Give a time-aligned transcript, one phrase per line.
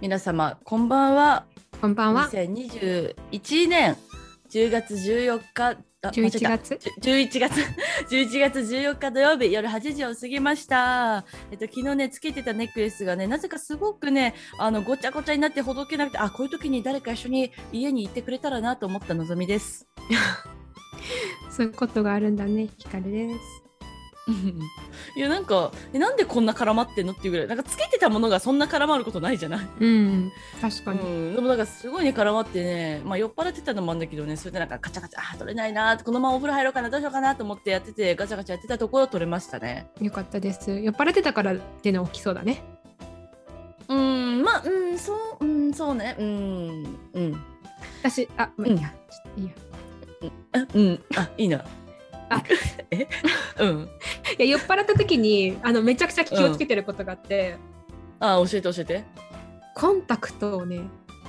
[0.00, 1.46] 皆様こんばんは。
[1.80, 2.28] こんばんは。
[2.30, 3.96] 2021年
[4.50, 5.78] 10月14日。
[6.02, 6.78] あ間違え11た月。
[7.00, 7.60] じゅ11月
[8.14, 11.24] 11月14日土曜日夜8時を過ぎました。
[11.50, 19.88] えっと昨日ねつけてたネックレスがねなぜかすごくねあのごちゃごちゃになってほどけなくてあこういう時に誰か一緒に家に行ってくれたらなと思ったのぞみです。
[21.50, 23.63] そういうことがあるんだね、ひかるです。
[25.16, 29.68] いやなんかえなんでこんな絡まってんのっていうぐらいなんかつけてたものがそんな絡まることないじゃない？
[29.80, 30.32] うん、
[30.62, 31.00] 確かに。
[31.00, 40.70] うん、でもなんかすごいね絡まってね、まあ、酔っ払ってたのもあるんだけどねそれでなんかカチャカチャあー取れないなこのままお風呂入ろうかなどうしようかなと思ってやっててガチャガチャやってたところ取れましたねよかったです。
[40.70, 42.62] 酔っ払ってたからっていうのは起きそうだね。
[43.88, 47.44] うんまあうんそううんそうねうんうん
[48.02, 48.92] 私、あ、まあ、いいや。
[49.10, 49.52] ちょっといいや。
[50.52, 51.64] あうんあいいな
[52.30, 52.42] あ
[52.90, 53.08] え？
[53.60, 53.88] うん。
[54.38, 57.56] いや、酔っ払った時に、あの、めちゃくちゃ気をつけてることがあって、
[58.20, 59.04] あ教えて教えて。
[59.74, 60.80] コンタクトをね、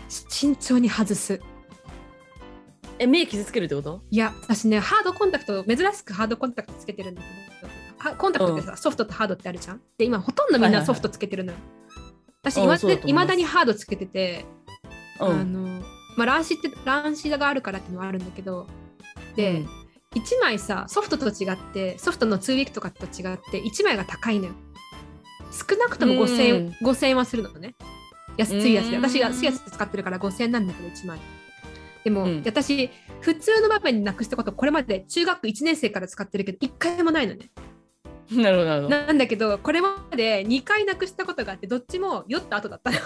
[0.08, 1.42] 慎重に外す。
[2.98, 4.02] え目傷つけるってこと？
[4.10, 7.28] いや、私ね、ハードコンタクト、珍しくハードコンタクトつけてるんだけ
[7.68, 9.82] ど、はコンタクトってさ、ソフトとハードってあるじゃん？
[9.98, 11.58] で、今、ほとんどみんなソフトつけてるのよ。
[12.42, 12.80] 私、うんいまい
[13.14, 13.28] ます。
[13.28, 14.46] だにハードつけてて、
[15.20, 15.82] うあの
[16.16, 18.68] まあ、乱視って乱視があるからっていうのはあるんだけど。
[19.36, 19.85] で、うん
[20.16, 24.54] 1枚さソフトと違ってソフトの2ウィークとかと違って1枚が高いのよ。
[25.52, 27.76] 少なくとも5000円,、うん5000円はするのね。
[28.38, 29.04] 安いやつでうん。
[29.04, 31.20] 私が安いやつ使ってるから5000円なんだけど1枚。
[32.04, 32.44] でも、うん。
[32.46, 32.90] 私
[33.22, 37.52] 普通の場面になくしたことこれまで中学1年生から使ってるけど1回もないのね。
[38.32, 38.90] なるほどなるほど。
[38.90, 42.98] なんだけどこれまで2回なくしたことがあってどっちも酔った後だったの。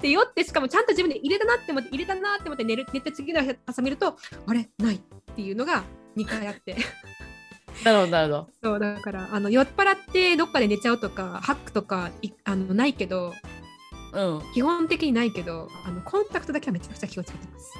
[0.00, 4.68] で酔ってしかもちゃんと自分で入れたなって思って入れたなって思って寝る寝て次の朝見るとあれ？
[4.78, 5.00] ないっ
[5.36, 5.84] ていうのが
[6.16, 6.76] 2回あって。
[7.84, 8.48] なるほどなるほど。
[8.62, 13.32] そうだからあの酔っ払ってどっかで寝ちゃうとかハックとかいあのないけど
[14.12, 14.42] うん。
[14.54, 17.74] 基本的にないけどあのコンタクトだけはめちゃくちゃ気をつけてます。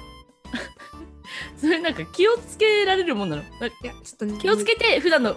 [1.57, 3.41] それなんか気をつけられるもんなの？
[3.41, 5.35] ないやちょっとね気をつけて普段の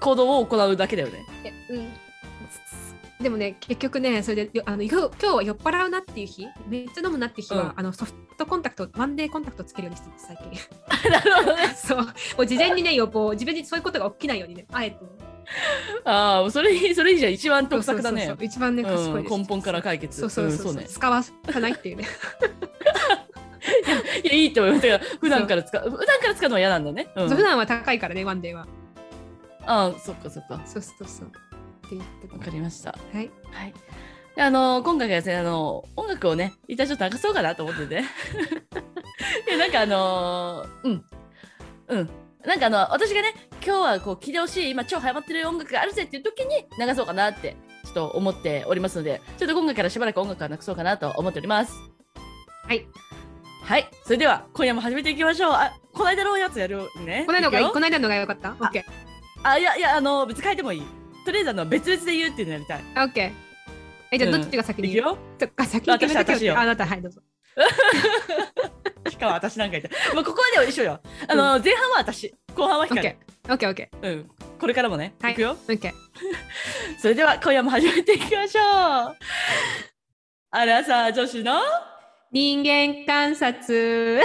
[0.00, 1.24] 行動を行うだけだよね。
[1.44, 1.92] いやうん
[3.22, 7.72] でもね結局ねそれでよあの今日今日は酔っ払うなっていう日めっちゃ飲むなっていう日は、うん。
[7.76, 11.74] あのソフトコンタクトワンデーコンタクトつけるようにしてます最近なるほどね。
[11.74, 11.98] そう。
[11.98, 12.06] も
[12.38, 14.96] う事前にね予防自分にそういうことが起きないようにねあえて。
[15.04, 15.10] ね
[16.04, 18.34] ああそれそれいいじゃん一番得策だね。
[18.40, 20.18] 一番ね賢いうん根本から解決。
[20.20, 20.58] そうそうそう。
[20.58, 20.86] そう、んね。
[20.88, 22.04] 使わさないっていうね。
[24.24, 24.98] いやいいと思います。
[25.20, 27.28] 普段から使う普段から使うのは嫌なんだね、うん。
[27.28, 28.66] 普段は高いからねワンデーは。
[29.64, 30.60] ああそっかそっか。
[30.64, 31.32] そうそうそう
[31.96, 32.90] って言ってたわかりました。
[32.90, 33.30] はい。
[33.50, 33.74] はい。
[34.34, 38.00] であの今回がですねあの音楽をね一旦ちょっと流そうかなと思ってて。
[39.48, 41.04] いやなんかあのうん。
[41.88, 42.10] うん。
[42.44, 51.74] なんかあの私がね今日はこう聴いてほしい今超ハマってる音楽があるぜっていう時に流そうかなってちょっと思っておりますのでちょっと今回からしばらく音楽はなくそうかなと思っております。
[52.66, 52.86] はい。
[53.64, 53.88] はい。
[54.04, 55.52] それでは今夜も始めていきましょう。
[55.52, 57.24] あこの間のやつやるね。
[57.26, 57.72] この間がいくよ。
[57.72, 58.82] この間のが良かった ?OK
[59.44, 60.82] あいやいやあの別に変えてもいい
[61.24, 62.82] とりあえずあの別々で言うっていうのやりたい。
[63.08, 63.32] OK
[64.10, 64.40] えじゃあうん。
[64.42, 64.88] どっちが先に？
[64.92, 65.18] 言う、よ？
[65.38, 67.20] とか先に決めてあなたはいどうぞ。
[69.10, 69.88] しかも私なんかいた。
[70.14, 71.00] まあ、ここまでは一緒よ。
[71.28, 73.08] あの、前半は私、後半は光。
[73.08, 74.30] OK OK OK うん。
[74.58, 75.32] これからもね、はい。
[75.32, 75.56] いくよ。
[75.66, 75.90] OK
[77.00, 78.60] それでは今夜も始めていきましょ
[79.10, 79.16] う。
[80.50, 81.60] アラサー女子の？
[82.30, 84.22] 人間観察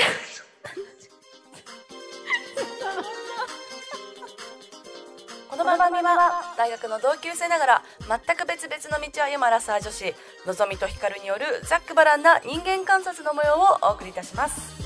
[5.64, 10.14] の番組は大学の同級生ながら全く別々の道を歩むアラサー女子
[10.46, 14.78] のぞみとひかるによるざっくばらんな人間観察の模様をお送りいたします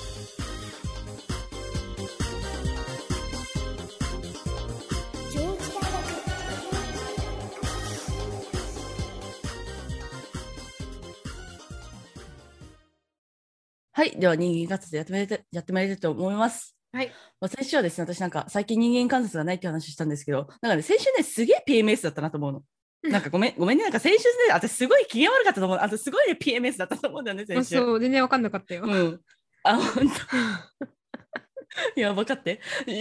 [13.93, 14.19] はい。
[14.19, 16.80] では人間観察やってまいりたいやってまいりたいと思います。
[16.93, 17.07] はい
[17.39, 22.63] まあ、先週はですね、私なんか最近人間観察がないって話したんですけど、なんかね、先週ね、すげえ PMS だったなと思うの。
[23.03, 25.79] なんかごめん、ごめんね、なんか先週ね、私すごい機嫌悪かったと思う。
[25.81, 27.75] あとすごいね、PMS だったと思うんだよね、あ先週。
[27.77, 29.21] そう全然わかんなかったよ、うん。
[29.63, 31.95] あ、本当。
[31.95, 32.59] いや、分かって。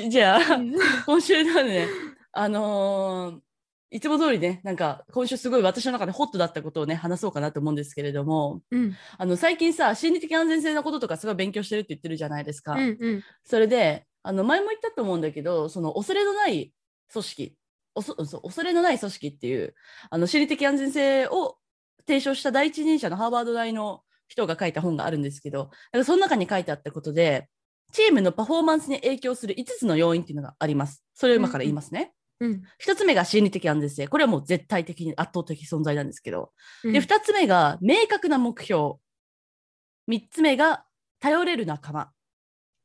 [0.09, 0.41] じゃあ、
[1.07, 1.89] 今週のね、
[2.33, 3.50] あのー
[3.93, 12.75] いつも通りね、なんか今週すごい私の中でホットだったことをね、話そうかなと思うんですけれども、うんあの最近さ、心理的安全性のこととかすごい勉強してるって言ってるじゃないですか。
[12.75, 16.73] うんうんそれで、あの前も言ったと思うんだけど、その恐れのない
[17.13, 17.57] 組織、
[17.97, 19.75] おそそう恐れのない組織っていう、
[20.09, 21.57] あの心理的安全性を
[22.07, 27.49] 提唱した第一人者のハーバード大の人が書いた本があるんですけど、だからその中に書いてあったことで、
[27.93, 31.05] チームのパフォーマンスに影響する5つの要因っていうのがあります。
[31.13, 32.13] それを今から言いますね。
[32.15, 34.09] うん1つ目が心理的安全性。
[34.09, 36.53] これはもう絶対的に圧倒的存在なんですけど。
[36.85, 38.95] うんで、2つ目が明確な目標。
[40.09, 40.85] 3つ目が
[41.21, 42.11] 頼れる仲間。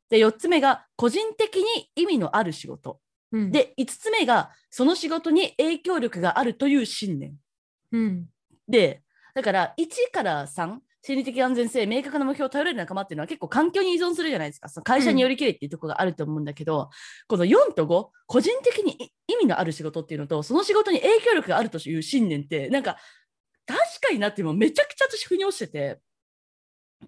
[0.09, 2.99] で、4つ目が個人的に意味のある仕事。
[3.31, 7.35] うん、で、5つ目がその仕事に影響力があるという信念。
[7.91, 8.25] うん
[8.67, 9.03] で、
[9.33, 14.69] だから1から3、心理的安全性、明確な目標を頼れる仲間っていうのは結構環境に依存するじゃないですか。
[14.69, 16.89] その会社によりきれっていうところがあると思うんだけど、
[17.27, 22.97] この4と5、個人的にい意味のある仕事っていうのと、その仕事に影響力があるという信念って、なんか
[23.67, 25.99] 確かになってもめちゃくちゃ私腑に落ちてて。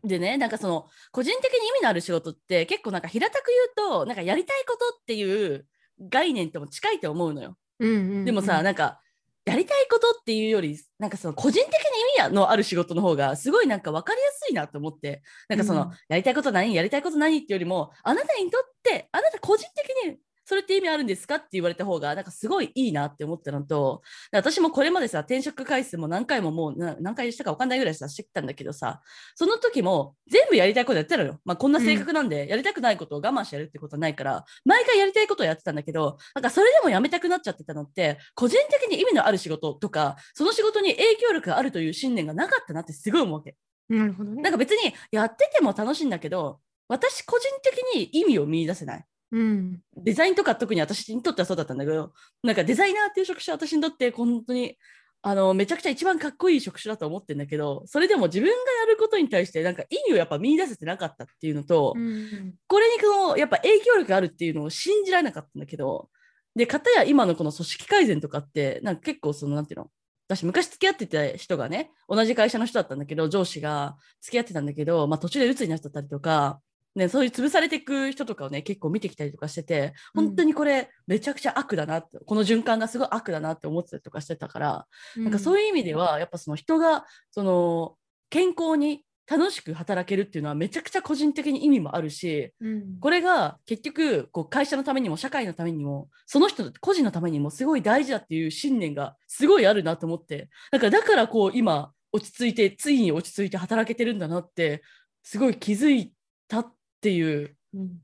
[0.03, 3.47] でね、なんかその個人的に意味のある仕事って結構なんか平たく
[3.77, 5.65] 言うと、なんかやりたいことっていう
[6.07, 7.57] 概念とも近いと思うのよ。
[7.79, 9.01] うんうんでもさ、なんか
[9.47, 11.86] やりたいことっていうよりなんかその個人的に
[12.17, 15.21] 意味のある仕事の方がすごいなんか分かりやすいなと思って。
[15.49, 15.91] なんかその、うん。
[16.09, 21.35] やりたいこと何やりたいこと何っていうよりもあなたにとってあなた個人的にそれって意味あるんですか？
[21.35, 24.01] って言われた方がなんかすごいいいなって思ったのと
[24.31, 29.01] 私もこれまでさ転職回数も何回ももうな何回したか分かんないぐらいさしてきたんだけどさ
[29.35, 43.55] その時も全部やりたいことやってたのよ、まあ、こんな性格なんで、やりたくないことを我慢してやるってことはないから毎回やりたいことをやってたんだけどなんかそれでもやめたくなっちゃってたのって個人的に意味のある仕事とかその仕事に影響力があるという信念がなかったなってすごい思うわけ。
[43.89, 44.41] なるほどね。
[44.41, 49.81] なんか別にやってても楽しいんだけど私個人的に意味を見出せないうん。
[49.95, 52.13] デザインとか特に私にとってはそうだったんだけど
[52.43, 54.77] なんかデザイナーっていう職種は私にとって本当に
[55.21, 62.53] あのめちゃくちゃ一番かっこいい職種だと思ってるんだけどそれでも自分がやることに対してなんか意味をやっぱ見出せてなかったっていうのと、うん。
[62.67, 66.09] これにこのやっぱ影響力があるっていうのを信じられなかったんだけど
[66.55, 69.91] で片や今のこの組織改善とかってなんか結構そのなんていうの
[70.27, 76.59] 私昔付き合ってた人がね同じ会社の人だったんだけど上司が付き合ってたんだけど、まあ、途中で鬱になっちゃったりとか、
[76.97, 87.95] ね、そういう潰されていく人とかをね結構見てきたりとかしてて本当にこれめちゃくちゃ悪だなって、この循環がすごい悪だなって思ってたりとかしてたからなんかそういう意味ではやっぱその人がその
[88.29, 92.99] 健康に楽しく働けるっていうのはめちゃくちゃ個人的に意味もあるしうん。
[92.99, 104.81] これが結局こう会社のためにも社会のためにもその人個人のためにもすごい大事だっていう信念がすごいあるなと思ってだからだからこう今落ち着いてついに落ち着いて働けてるんだなって
[105.23, 106.13] すごい気づい
[106.47, 107.55] たっていう。
[107.73, 108.01] うん。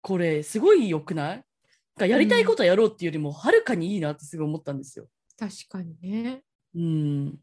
[0.00, 1.44] これすごい良くない？
[1.96, 5.06] かやりたいことやろうっていうよりもはるかにいいなってすごい思ったんですよ。
[5.38, 6.42] 確かにね。
[6.74, 7.38] うん。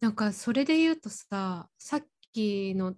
[0.00, 2.94] なんかそれで言うとさ、さっきの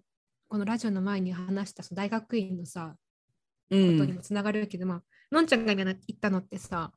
[0.48, 2.94] このラジオの前に話したその大学院のさ、
[3.70, 6.92] うことにんもつながるけど、まあ、のんちゃんが今言ったのってさ、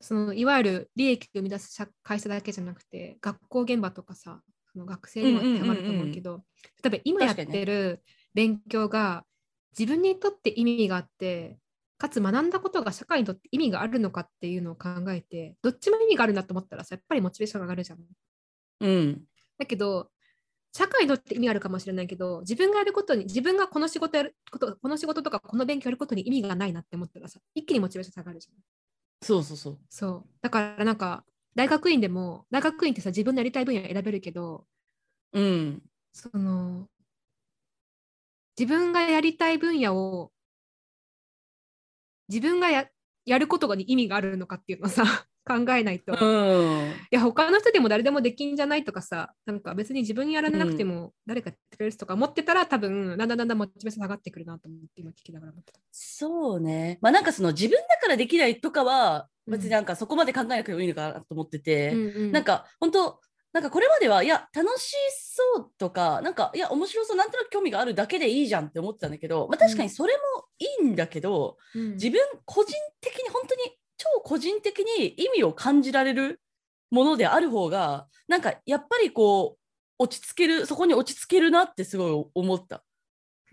[0.00, 4.40] そのいわゆる利益を生み出す社会社だけじゃなくて、学校現場とかさ、
[4.74, 6.44] その学生にも当てはまると思うけど、
[6.82, 8.02] 例えば今やってる
[8.34, 9.24] 勉強が
[9.78, 11.58] 自分にとって意味があって、
[11.96, 17.98] かつ学んだことが社会にとって意味があるのかっていうのを考えて、どっちも意味があるんだと思ったらさ、やっぱりモチベーションが上がるじゃん。
[18.80, 19.24] うん
[19.58, 20.10] だけど、
[20.72, 28.56] 社会にとって意味あるかもしれないけど、自分がやることに、自分がこの仕事やること、この仕事とかこの勉強やることに意味がないなって思ったらさ、一気にモチベーション下がるじゃん。
[29.22, 30.24] そうそうそうそう。
[30.42, 31.24] だからなんか、
[31.54, 34.66] 大学院でも、大学院ってさ、自分のやりたい分野選べるけど、
[35.32, 35.82] うん。
[36.12, 36.88] その、
[38.58, 40.32] 自分がやりたい分野を、
[42.28, 42.88] 自分がや
[43.26, 46.16] やることに意味があるのかっていうのをさ、考えないと。
[46.18, 55.52] うんいや他の人でも誰でもできんじゃないとかさなんか別に自分にやらなくても誰かやってくれるとか思ってたら多分だんだんだんだんモチベーション下がってくるなと思って今聞きながら。
[55.92, 56.98] そうね。
[57.00, 63.20] まあなんかその自分だからできないとかはうん別になんかそこまで考えなくてもいいのかなと思ってて、うんうんなんか本当
[63.52, 64.96] なんかこれまではいや楽し
[65.56, 70.20] そうとかなんかいや面白そうなんとなく興味があるだけでいいじゃんって思ってたんだけど、まあ、確かにそれも
[70.58, 73.60] いいんだけど、うん自分個人的に本当に
[73.96, 76.40] 超個人的に意味を感じられる
[76.90, 79.58] ものである方がなんかやっぱりこう
[79.98, 82.84] 落ち着けるそこに落ち着けるなってすごい思った。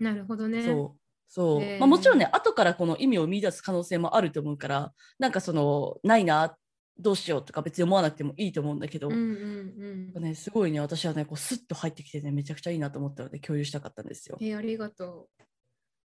[0.00, 0.62] なるほどね。
[0.62, 6.56] そうそう、まあ、もちろんね後からこの意味を見出す可能性もあると思うからなんかそのないな
[6.98, 10.22] どうしようとか別に思わなくてもいいと思うんだけど、うんうんうん。
[10.22, 14.36] ね、すごいね私はねこうスッと入ってきてねめちゃくちゃいいなと思ったので共有したかったんですよ。
[14.40, 15.42] えーありがとう。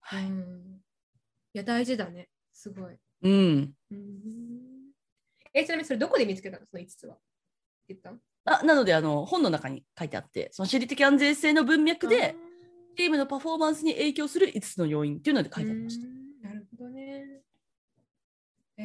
[0.01, 0.81] はいうん、
[1.53, 2.29] いや大事だね。
[2.53, 2.95] すごい。
[3.21, 4.15] うん、うん
[5.53, 6.65] えちなみにそれどこで見つけたの？
[6.65, 7.17] その5つは。
[7.87, 8.13] 言った？
[8.45, 12.35] あなのであの本の中に書いてあってその心理的安全性の文脈で
[12.97, 16.07] チームのパフォーマンスに影響する5つの要因っていうので書いてありました。
[16.07, 17.41] うんなるほどね。
[18.77, 18.83] え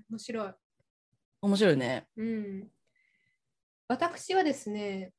[0.00, 0.52] ー、面白い。
[1.42, 2.06] 面白いね。
[2.16, 2.68] うん。
[3.86, 5.12] 私はですね、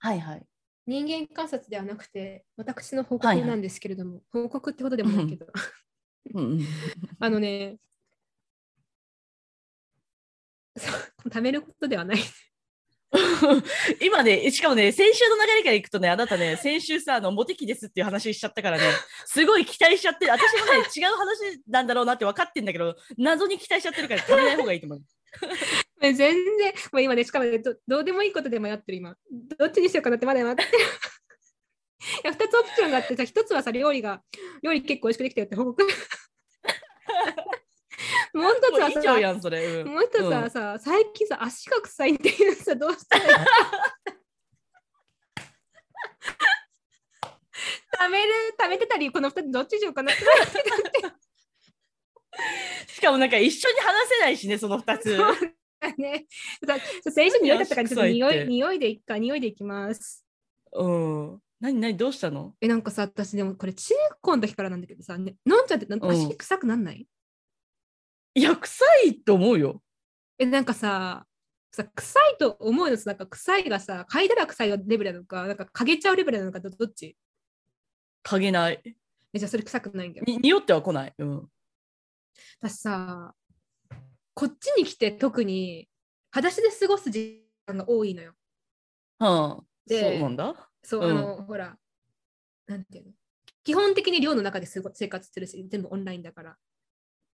[0.00, 0.42] はいはい。
[0.86, 5.46] 人間観察ではなくて、私の報はいはい告なんですけれども、報告ってほどでもないけど、
[7.18, 7.76] あのね、
[11.28, 12.18] 貯めることではない。
[14.00, 18.84] 今ね、しかもね、先週の流れからいくとね、あなたね、先週さ、あの、モテ期ですっていう話しちゃったからね、
[19.26, 20.32] すごい期待しちゃってる。
[20.32, 25.02] 私もね、 違う話なんだろうなって分かってんだけど、謎に期待しちゃってるから、食べない方がいいと思う。
[26.00, 26.36] 全然、
[26.92, 29.14] もう今ね、しかもねど、どうでもいいことで迷ってる今。
[29.58, 30.68] どっちにしようかなってまだ迷ってる。
[32.24, 34.22] いや、2つオプションがあってさ、1つはさ、料理が、
[34.62, 35.82] 料理結構美味しくできたよって報告。
[38.34, 39.00] もう一つもうはいさ、
[39.84, 43.30] もう一つはさ、最近さ、足が臭いっていうさ、どうしたらいい
[48.02, 50.22] 食べる、食べてたり、この2つどっちにしようかなって。
[52.88, 55.18] しかもなんか一緒に話せないしね、その2つ。
[55.98, 56.26] ね。
[56.66, 56.78] さ
[57.10, 60.24] 先週に良かったから、ちょっと匂い、匂いでいっか、匂いでいきます。
[60.72, 61.40] うん。
[61.62, 62.54] 何何どうしたの？
[62.60, 67.06] え、なんかさ、私でもこれ中学校の時からなんだけどさ、ね、のんちゃんってなんかうん足臭くなんない、
[68.34, 69.80] いや、臭いと思うよ。
[70.38, 71.24] え、なんかさ、
[71.70, 77.16] さ臭いと思うのさ、なんか臭いがさ、嗅いだら臭いレベルなのか、なんか嗅げちゃうレベルなのか、どどっち？
[78.24, 78.82] 嗅げない。
[78.84, 80.24] え、じゃあそれ臭くないんだよ。
[80.26, 81.14] に匂っては来ない。
[81.16, 81.48] うん。
[82.60, 83.34] 私さ、
[84.34, 85.88] こっちに来て特に
[86.32, 88.32] 裸足で過ごす時間が多いのよ。
[89.20, 90.68] はあ、でそうなんだ。
[90.82, 91.76] そう、うんあの、ほら、
[92.66, 93.12] なんていうの？
[93.64, 96.50] 基本的に寮の中で生活してるし、全部オンラインだから。
[96.50, 96.56] うん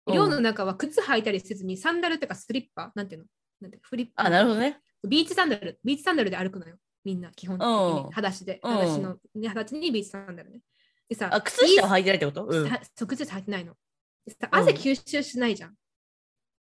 [0.07, 3.27] 寮の中は靴履いたりせずに、サンダルとかスリッパ、なんていうの？
[3.63, 3.89] なんていうの？
[3.89, 4.79] フリップあ、なるほどね。
[5.09, 6.77] ビーチサンダル、ビーチサンダルで歩くのよ。
[7.05, 7.73] みんな、基本的に。
[7.73, 8.61] うん裸足で。
[8.63, 10.61] うん裸足の、ね、裸足にビーチサンダルね。
[11.09, 12.45] でさ、あ、靴下履いてないってこと？
[12.45, 12.71] うん。
[12.95, 13.75] そう靴下履いてないの。
[14.27, 15.75] でさ、うん汗吸収しないじゃん。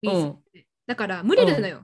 [0.03, 1.83] ビーチだから、無理なのよ。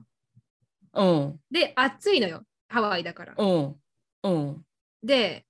[0.93, 1.39] うん。
[1.51, 2.43] で、暑いのよ。
[2.69, 3.33] ハワイだから。
[3.37, 3.75] うん。
[4.23, 4.65] うん。
[5.03, 5.45] で、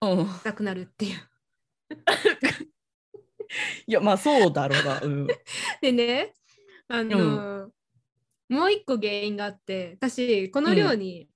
[0.00, 0.26] うん。
[0.44, 1.20] なくなるっていう。
[3.86, 5.00] いや、まあそうだろうな。
[5.00, 5.26] うん。
[5.80, 6.34] でね、
[6.88, 7.70] あの
[8.48, 11.28] もう一個原因があって、私、この寮に、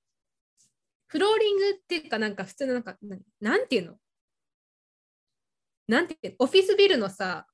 [1.07, 3.99] フローリングっていうか、なんか普通のなんか、ななんていうの？
[5.88, 6.31] なんていう？
[6.33, 7.47] のオフィスビルのさ、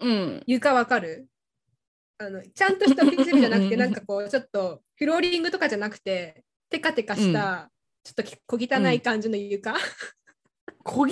[0.00, 0.42] うん。
[0.46, 1.28] 床わかる？
[2.18, 7.70] あのちゃんとしたオフィスビルじゃなくて、うんなんかこう、ちょっとフローリングとかじゃなくて、テカテカした、
[8.04, 9.74] ちょっとき小汚い感じの床、
[10.84, 11.06] 小汚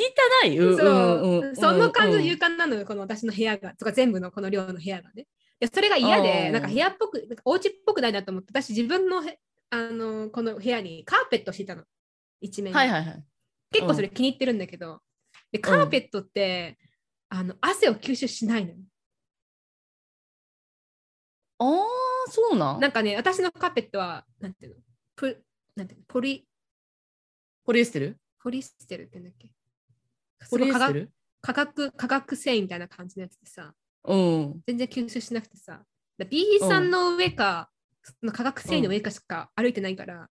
[0.47, 0.59] い？
[0.59, 1.57] うんそう、うんうん。
[1.57, 5.27] その感じのうん床なのよ、この私の部屋が、とか全部のこの寮の部屋がね。
[5.59, 9.39] でそれが嫌で、うんなんか部屋っぽく、なんかお家っぽくないなと思って、私自分のへ
[9.71, 11.85] あのこの部屋にカーペットしてたの、
[12.41, 12.77] 一面に。
[12.79, 13.25] はいはいはい。
[13.73, 15.03] 結構それ気に入ってるんだけど、
[15.53, 16.79] でカーペットって、
[17.29, 18.77] あの汗を吸収しないのよ。
[21.59, 22.81] ああ、そうなん？
[22.81, 24.83] なんかね、私のカーペットは、なんていうの？
[25.17, 25.43] プ
[25.75, 26.05] なんていうの？
[26.07, 26.46] ポリ
[27.67, 28.17] ポリエステル？
[28.41, 29.51] ポリステルって言うんだっけ？
[30.49, 31.11] ポリエステル？
[31.43, 34.61] 化学化学繊維みたいな感じのやつでさ、うん。
[34.67, 35.83] 全然吸収しなくてさ、
[36.17, 37.69] だ B さんの上か、
[38.05, 40.29] その化学繊維の上かしか歩いてないから、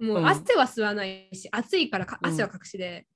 [0.00, 3.06] もううん汗は吸わないし、暑いからかうん汗は隠しで、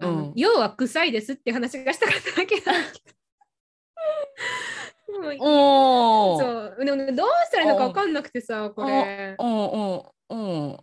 [0.00, 3.00] うん要は臭いですって話がしたかっただけなんだけ
[5.10, 5.18] ど。
[5.44, 6.40] もう。
[6.40, 9.36] そうでもね、どうしたらいいのか分かんなくてさ、これ。
[9.38, 10.36] うんうんう
[10.72, 10.78] ん。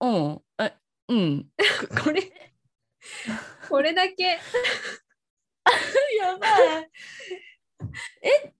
[0.00, 0.42] うん。
[1.08, 1.46] え、うん。
[2.02, 2.22] これ、
[3.68, 4.24] これだけ。
[4.24, 4.38] や
[6.38, 6.46] ば
[6.80, 6.90] い。
[8.22, 8.54] え？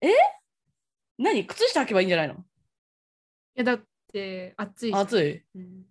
[0.00, 0.08] え？
[1.18, 1.46] 何？
[1.46, 2.34] 靴下履けばいいんじゃないの？
[2.34, 2.38] い
[3.56, 3.82] やだっ
[4.12, 4.94] て暑いし。
[4.94, 5.44] 暑い？
[5.54, 5.84] うん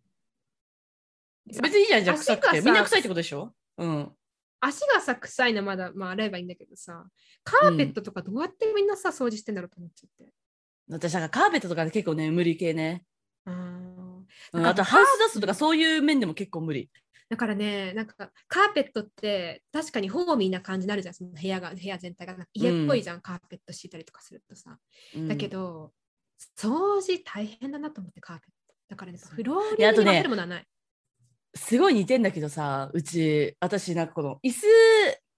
[1.47, 2.61] 別にいいじゃん、じゃあ足臭くて。
[2.61, 3.53] みんな臭いってことでしょ？
[3.77, 4.11] うん。
[4.59, 7.05] 足がさ、臭いのまだ、まあ、洗えばいいんだけどさ、
[7.43, 10.33] カーペットとかどうやってみんなさ、掃除してんだろうと思っちゃって。
[10.89, 13.05] 私、だからカーペットとか結構ね、無理系ね。
[13.45, 14.06] あー
[14.53, 16.89] うん、あとハウスダストとかそういう面でも結構無理。
[17.29, 24.77] だからね、なんかカーペットって確かにホーミーな感じになるじゃん、その部屋が、部屋全体が家っぽいじゃん、カーペット敷いたりとかするとさ。
[25.15, 25.91] うんだけど、
[26.57, 28.75] 掃除大変だなと思って、カーペット。
[28.89, 30.65] だからね、フローリングに混ぜるものはない。
[31.55, 34.63] すごい似てんだけどさ、うち、私、なんかこの椅子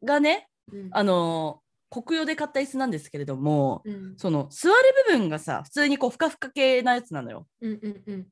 [0.05, 4.75] がね、うんあの、国用で買った椅子なんですけれども、うんその座る
[5.07, 7.47] 部分がさ、普通にこうふかふか系なやつなのよ。
[7.61, 8.27] うんうんうん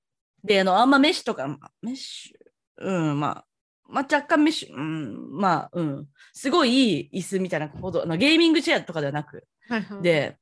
[0.47, 3.45] で、あの、あんまメッシュとか、まあメッシュ、うん、まあ、
[3.89, 10.37] まあ、若干メッシュ、うん、まあ、うん、すごいいい椅子みたいなこと、あのゲーミングチェアとかではなく、はいはい、で、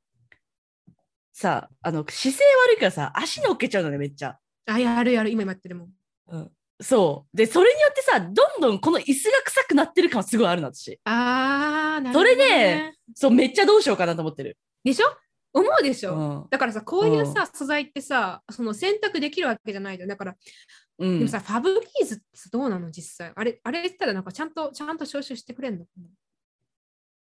[1.32, 4.38] さ、あの、姿勢悪いからさ、足乗っけちゃうのね、めっちゃ。
[4.66, 5.88] あ、やるやる、今やってるもん。
[6.28, 7.36] うん、そう。
[7.36, 10.98] で、それによってさ、どんどんこの椅子が臭くなってる感はすごいあるの、私。
[11.04, 12.46] あー、なるほど、それね。
[12.46, 14.56] でそう、めっちゃどうしようかなと思ってる。
[14.82, 15.06] でしょ？
[15.56, 16.46] 思うでしょ、うん。
[16.50, 19.98] だからさ、こういうさ、素材ってさ、その選択できるわけじゃない。
[19.98, 20.36] だから、
[20.98, 22.90] うんでもさ、ファブリーズってどうなの？
[22.90, 23.32] 実際。
[23.34, 25.84] あれ、あれ言ったらなんかちゃんと、ちゃんと招集してくれんの？
[25.84, 26.04] かな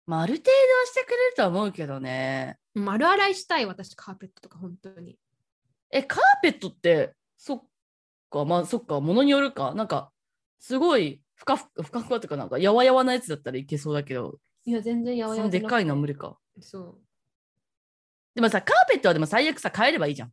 [0.06, 2.58] まあ、ある程度はしてくれるとは思うけどね。
[2.74, 5.16] 丸洗いしたい私カーペットとか本当に
[5.90, 7.62] え、カーペットって、そっ
[8.30, 9.74] か、まあそっか、ものによるか。
[9.74, 10.10] なんか、
[10.58, 16.36] すごい、ふかふか、ふかふかとか、なんか、やわやわなやつだったらいけそうだけど、いや全然やそのでっかいのは無理理か。
[16.60, 16.98] そ
[18.34, 20.32] でもさ、カーペットはでも最悪さ、変えればいいじゃん。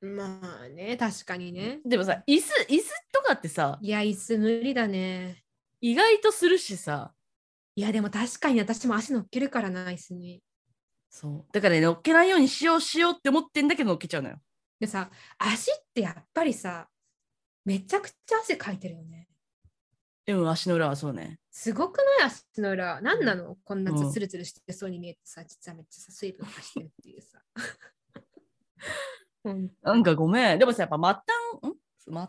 [0.00, 5.42] うまあね確かにねでもさ、椅子、椅子とかってさ、いや椅子無理だね
[5.80, 7.12] 意外とするしさ、
[7.74, 10.42] いやでも確かに私も足乗っけるからな椅子に
[11.10, 11.52] そう。
[11.52, 14.36] だからね、乗っけないようにしようしようって思ってんだけど乗っけちゃうのよ。
[14.80, 16.88] でさ足ってやっぱりさ
[17.64, 19.27] めちゃくちゃ汗かいてるよね
[20.34, 21.38] うん、足の裏はそうね。
[21.50, 22.26] すごくない？
[22.26, 23.56] 足の裏何なの？
[23.64, 27.38] こんなうんツルツルしてそうに見えてさ実はめっちゃさ水分がしてるっていうさ
[29.44, 30.58] うんなんかごめん。
[30.58, 31.76] でもさ、やっぱ末端、ん？
[32.06, 32.28] 末端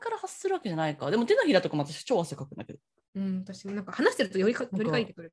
[0.00, 1.10] から発するわけじゃないか。
[1.10, 2.78] でも手のひらとかも私超汗かくんだけど。
[3.14, 5.32] うん、私もなんか話してるとよりかりかいてくる。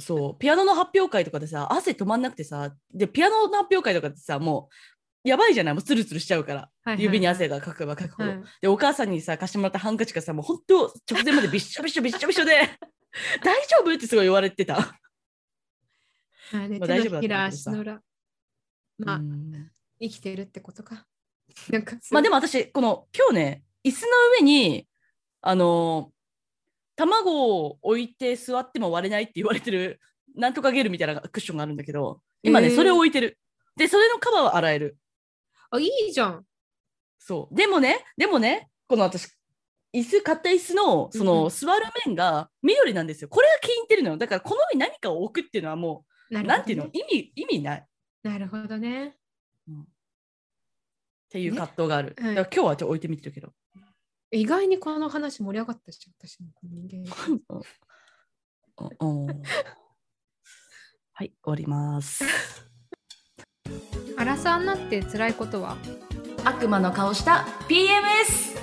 [0.00, 4.74] そう、ピアノの発表会とかでさ、汗止まんなくてさ、で、ピアノの発表会とかってさ、もう、
[5.28, 5.74] やばいじゃない？
[5.74, 6.60] もうツルツルしちゃうから。
[6.60, 8.28] はいはいはい指に汗がかくばかくほど。
[8.30, 12.52] はいで、お母さんにさ、貸してもらったハンカチがさ、もう本当、直前まで びっしょびしょびっしょびしょで、
[13.42, 13.94] 大丈夫？
[13.94, 14.74] ってすごい言われてた。
[16.52, 18.02] まあ大丈夫だと思うけど手のひら、さ足の裏。
[18.98, 19.70] まあ、うん
[20.00, 21.06] 生きてるってことか。
[21.70, 24.08] なんかまあでも、も私、この今日ね、椅子の
[24.38, 24.88] 上に、
[25.40, 26.18] あのー
[26.96, 30.00] 卵を置いて座っても割れないって言われてる、
[30.34, 33.38] なんとかゲルみたいなクッションがあるんだけど、今ね、それを置いてる。
[33.76, 34.96] で、それのカバーは洗える。
[35.70, 36.44] あ、いいじゃん。
[37.18, 37.54] そう。
[37.54, 39.28] でもね、でもね、この私、
[39.92, 43.28] 椅子、買った椅子の、その、うんうん座る面が緑なんですよ。
[43.28, 44.16] これが気に入ってるのよ。
[44.16, 46.86] だから、この上に何かを置くっていうのはもう、なねなんていうの？
[46.92, 47.86] 意味、意味ない。
[48.22, 49.08] なるほどね。
[49.08, 49.14] っ
[51.30, 52.14] ていう葛藤がある。
[52.18, 53.52] ねはいだから今日はちょっと置いてみてるけど。
[54.30, 57.04] 意外にこの話盛り上がったし、私も人間。
[59.00, 59.42] うんうん
[61.12, 62.24] はい、終わります。
[64.16, 65.76] アラサーになって辛いことは？
[66.44, 68.58] 悪魔の顔した PMS!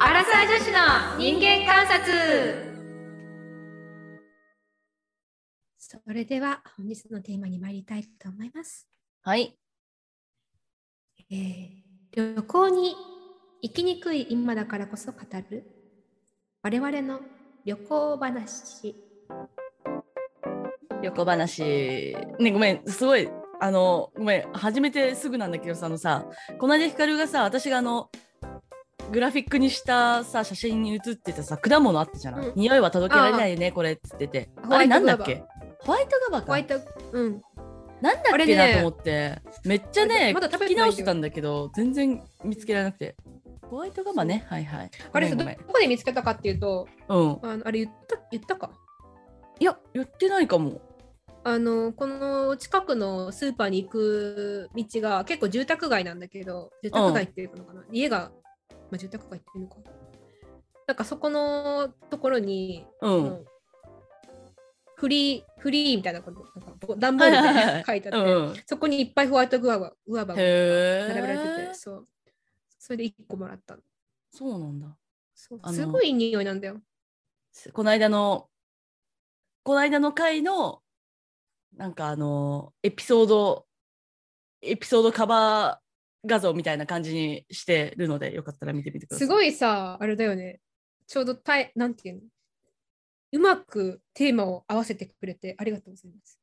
[0.00, 2.66] アラサー女子の人間観察
[5.78, 8.88] それでは本日のテーマに参りたいと思います。
[9.22, 9.56] はい。
[11.30, 12.94] えー旅行に
[13.60, 15.18] 行きにくい今だからこそ語
[15.50, 15.66] る
[16.62, 17.20] 我々の
[17.66, 18.96] 旅行話。
[21.02, 22.16] 旅行話。
[22.38, 23.28] ね、ごめん、すごい、
[23.60, 26.26] あの、ごめん、始めてすぐなんだけどさ、あのさ、
[26.58, 28.10] この間ヒカルがさ、私があの、
[29.12, 34.50] グラフィックにしたさ、写真に写ってたさ、果物あったじゃない、うん匂いは届けられないよね、これっつってて。
[34.68, 35.44] あれなんだっけ？
[35.80, 36.46] ホワイトガバか。
[36.46, 36.80] ホワイト、
[37.12, 37.42] うん。
[38.00, 43.16] なんだっけなと思って、めっちゃね、まだ食べ聞き直してたんだけど、全然見つけられなくて。
[43.70, 44.90] ホワイトガバね、はいはい。
[45.12, 47.38] あれどこで見つけたかっていうと、うん。
[47.42, 48.70] あのあれ言った言ったか？
[49.58, 50.80] いや、言ってないかも。
[51.46, 58.32] あのこの近くのスーパーに行く道が結構住宅街なんだけど住宅街っていうのかな、家が、
[58.68, 59.76] まあ、住宅街っていうのか。
[60.88, 63.44] なんかそこのところに、うん。
[64.96, 68.54] フリーフリーみたいなことなんか段ボールはいはいはいで書いてあって、うん。
[68.66, 71.74] そこにいっぱいホワイトグアバグアバがへ並べられてえて。
[71.74, 72.04] そう。
[72.76, 73.82] それで1個もらったの。
[74.32, 74.88] そうなんだ。
[75.32, 76.80] すごい匂いなんだよ。
[77.72, 78.48] この間の、
[79.62, 80.82] この間の回の、
[81.76, 83.66] なんかあの、エピソード、
[84.62, 89.26] エピソードカバー画像みたいな感じにしてるので、よかったら見てみてください。
[89.26, 90.60] すごいさあれだよね
[91.06, 92.20] ちょうどたいなんていうの
[93.32, 96.40] うまくテーマを合わせてくれてありがとうございます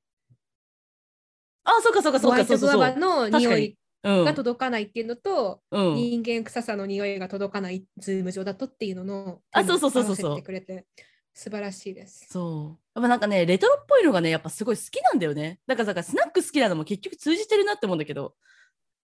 [1.65, 2.80] あ、そうかそうかそうか、そうそうそう。
[2.80, 5.96] グアバの匂いうんが届かないっていうのと、うん。
[5.96, 10.86] 人間臭さの匂いが届かないズーム上だとっていうののあそうそうそうそうそうてくれて
[11.34, 12.28] 素晴らしいです。
[12.30, 12.80] そう。
[12.96, 15.60] やっぱなんかね、レトロっぽいのがね、やっぱすごい好きなんだよね。
[15.65, 18.36] だから、スナック好きなのも結局通じてるなって思うんだけど、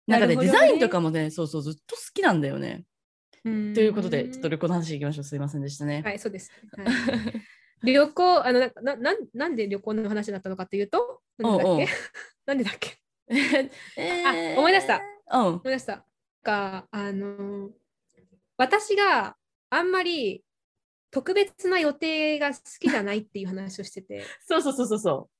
[0.06, 2.84] なんかね、ねデザインとかもね、そうそう、ずっと好きなんだよね。
[3.42, 3.48] とと
[3.80, 5.24] いうことで、ちょっと旅行の話いきましょう。
[5.24, 6.02] すいませんでしたね。
[6.04, 6.52] はい、そうです。
[6.76, 6.86] はい
[7.82, 11.88] 旅行、あのなななんなんで旅行の話になったのかというと、 なんでだっけ？
[12.46, 12.98] なんでだっけ？
[13.96, 14.24] え
[14.56, 15.00] あ思い出した。
[15.32, 15.46] うん。
[15.46, 16.04] 思い出した。
[16.42, 17.70] かあの
[18.56, 19.36] 私が
[19.70, 20.42] あんまり
[21.10, 25.30] 特別な予定が好きじゃないっていう話をしてて、 そうそうそうそうそ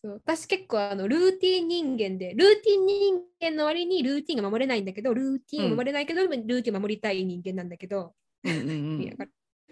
[0.00, 8.48] そう私結構あのルーティン人間で、ルーティン人間の割にルーティンが守れないんだけど、ルーティンを守れないけど、ルーティンを守りたい人間なんだけど、う。
[8.48, 9.14] うんうんいや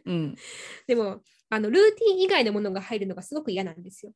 [0.05, 0.15] うん。
[0.15, 0.37] うん。
[0.87, 4.13] でもあのルーティン以外のものが入るのがすごく嫌なんですよ。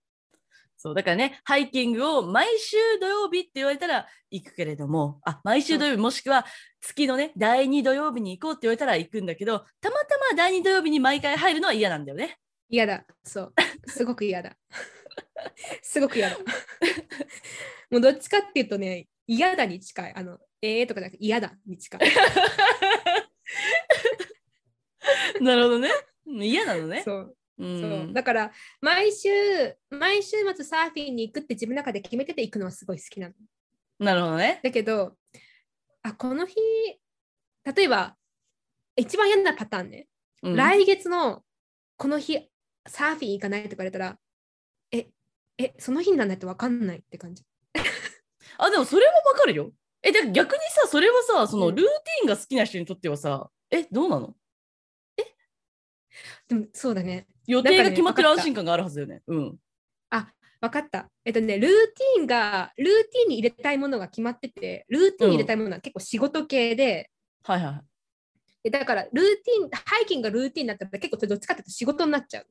[0.83, 6.47] そう、だからね、ハイキングを毎週土曜日って言われたら行くけれども、あ、毎週土曜日もしくは
[6.81, 12.39] 月のね、第2土曜日に行こうって言われたら行くんだけど、たまたま第2土曜日に毎回入るのは嫌なんだよね。
[12.69, 13.05] 嫌だ。
[13.25, 13.55] そう。
[13.87, 14.57] すごく嫌だ。
[15.83, 16.39] すごく嫌だ。
[17.91, 20.15] もうどっちかっていうとね、嫌だに近い。
[20.15, 22.01] あの、えーとかじゃなくて嫌だに近い。
[25.41, 25.91] なるほどね。
[26.27, 27.03] うん嫌なのね。
[27.05, 27.37] そう。
[27.59, 29.29] うそうんだから毎週
[29.91, 33.35] 毎週末サーフィンに行くって自分の中で決めてて行くのはすごい好きなの。
[33.99, 34.61] なるほどね。
[34.63, 35.17] だけど
[36.03, 36.55] あこの日
[37.65, 38.17] 例えば
[38.97, 40.07] 一番嫌なパターンね、
[40.43, 41.43] うん来月の
[41.97, 42.49] この日
[42.89, 44.19] サーフィン行かないとか言われたら
[44.93, 45.09] え
[45.59, 47.45] えその日にならないと分かんないって感じ。
[48.57, 49.73] あ、でもそれもわかるよ。
[50.03, 54.35] え、で逆にさ、それはさ、そのうんルーティンが好きな人にとってはさ、え、どうなの？
[56.49, 59.23] でもそうだね予定が決まってる安心感があるはずだよね。
[59.27, 59.57] うん。
[60.61, 61.09] 分かった。
[61.25, 67.11] えっとねルーティンがルーティンに入れたいものが決まっててルーティンに入れたいものは結構仕事系で、
[67.43, 67.81] はいはい。
[68.65, 72.47] でだからルーティンハイキングがルーティンになったら結構どっちかっていうと仕事になっちゃう。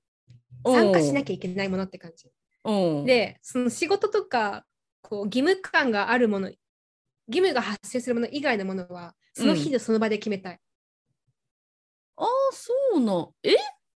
[0.65, 2.27] 参加しなきゃいけないものって感じ。
[2.65, 3.05] うん。
[3.05, 4.65] で、その仕事とか
[5.01, 6.57] こう義務感があるもの、義
[7.29, 10.59] 務が発生するもの以外のものは、その日のその場で決めたい。
[12.17, 13.29] ああ、そうな。
[13.43, 13.55] え？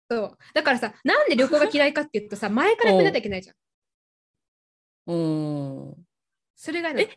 [0.08, 3.56] そうだからさ、なんで旅行が嫌いかっていうとさ、前から決めなきゃいけないじゃん。
[5.06, 5.94] うん。
[6.56, 7.08] それがね、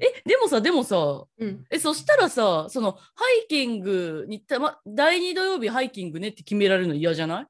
[0.00, 7.42] え、でもさ、でもさ、うん、え、そしたらさ、そのハイキングにたま、第2土曜日ハイキングねって決められるの嫌じゃな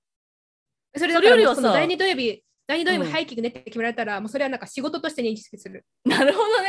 [0.95, 0.99] い？
[0.99, 5.85] それよりはさ第2土曜日、第2土曜うん日ハイキングねって決められたら、もうそれはなんか仕事として認識する。
[6.05, 6.69] なるほどね。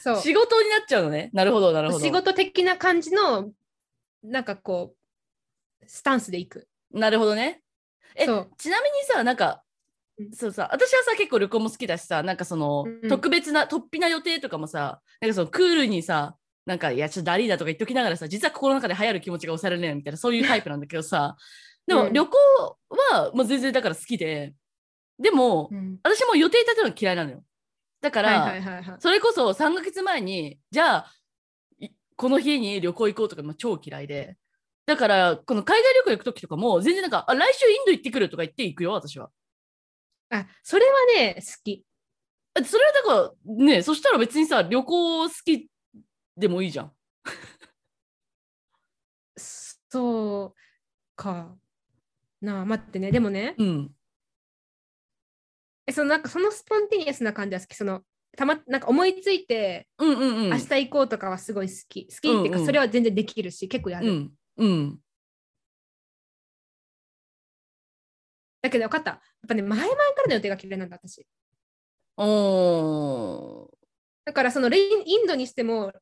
[0.00, 0.20] そう。
[0.20, 1.30] 仕事になっちゃうのね。
[1.32, 2.04] なるほど、なるほど。
[2.04, 3.50] 仕事的な感じの、
[4.22, 4.94] なんかこ
[5.82, 6.68] う、スタンスでいく。
[6.92, 7.60] なるほどね。
[8.16, 8.48] えちなみに
[9.06, 9.63] さ、なんかうん、
[10.32, 21.36] そうさ、私はさ、結構旅行も好きだしさ、なんかその、うん特別な、突飛な予定とかもさ、なんかそのクールにさ、なんか、いや、ちょっとダリーだとか言っときながらさ、実は心の中で流行る気持ちが抑えられないみたいな、そういうタイプなんだけどさ、
[21.86, 22.38] でもうん旅行
[23.12, 24.54] は、もう全然だから好きで、
[25.18, 27.42] でも、うん私も予定立てるの嫌いなのよ。
[28.00, 28.96] だから、はいはいはいはい。
[29.00, 31.12] それこそ3ヶ月前に、じゃあ、
[31.78, 34.36] いこの日に旅行行こうとか、まあ、超嫌いで。
[34.86, 39.30] だから、この海外旅行行く時とかも、全然なんか、あ来週インド行ってくるとか言って行くよ、私は。
[40.30, 41.84] あ、それはね、好き。
[42.54, 45.68] あそれはだから、ね、そしたら別にさ、旅行好き
[46.36, 46.92] でもいいじゃん。
[49.36, 50.54] そう
[51.16, 51.56] か。
[52.40, 53.10] なあ、待ってね。
[53.10, 53.94] でもね、うん。
[55.86, 57.74] えそのなんかそのスポンティニアスな感じは好き。
[57.74, 58.02] その
[58.36, 60.50] たまなんか思いついて、うんうんうん。
[60.50, 62.06] 明日行こうとかはすごい好き。
[62.06, 64.08] 好きっていうか、うんうんそれは全然できるし、結構やる。
[64.08, 64.32] うん。
[64.56, 64.98] うん。
[68.64, 69.10] だけど分かった。
[69.10, 71.26] やっぱね、前々からの予定が嫌いなんだ、私。
[72.16, 73.68] おー。
[74.24, 75.92] だからそのレインインドにしても、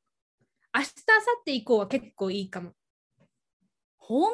[0.73, 2.73] 明日、明後日以降は結構いいかも。
[3.99, 4.31] 本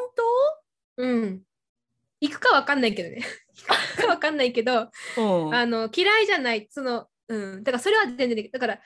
[0.99, 1.43] うん。
[2.21, 3.23] 行くか分かんないけどね。
[3.57, 4.79] 行くか分かんないけど。
[4.79, 8.49] あの嫌いじゃない、その、うん、だからそれは全然で。
[8.51, 8.83] だから、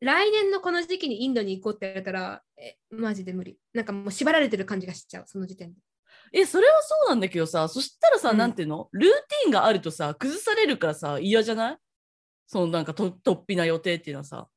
[0.00, 3.56] 来年のこの時期にインドに行こうって言われたら、え、マジで無理。
[3.72, 5.80] なんかもう縛られてる感じがしちゃう、その時点で。
[6.32, 8.88] え、それはそうなんだけどさ、そしたらさ、うんなんていうの？
[8.92, 11.78] ルーティンがあるとさ、崩されるからさ、嫌じゃない？
[12.46, 14.48] そのなんかと突飛な予定っていうのはさ。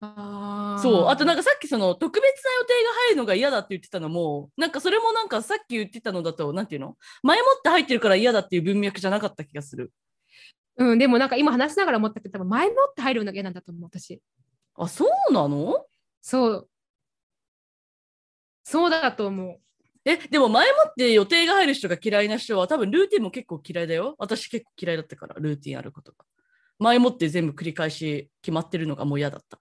[0.00, 6.96] あそう、あとなんか、かさっきその特別な予定が入るのが嫌だって言ってたのも、なんかそれもなんかさっき言ってたのだと、なんていうの？
[7.22, 9.92] 前もって入ってるから嫌だっていう文脈じゃなかった気がする。
[10.76, 14.20] うん、でもなんか今話しながら思ったけど、多分前もって入るのが嫌なんだと思う、私。
[14.76, 15.86] あ、そうなの？
[16.20, 16.68] そう。
[18.64, 19.60] そうだと思う。
[20.06, 24.14] え、でも前もって予定が入る人が嫌いな人は多分ルーティンも結構嫌いだよ。
[24.18, 26.24] 私結構嫌いだったから、ルーティンあることが。
[26.78, 29.58] 前もって全部繰り返し決まってるのがもう嫌だった。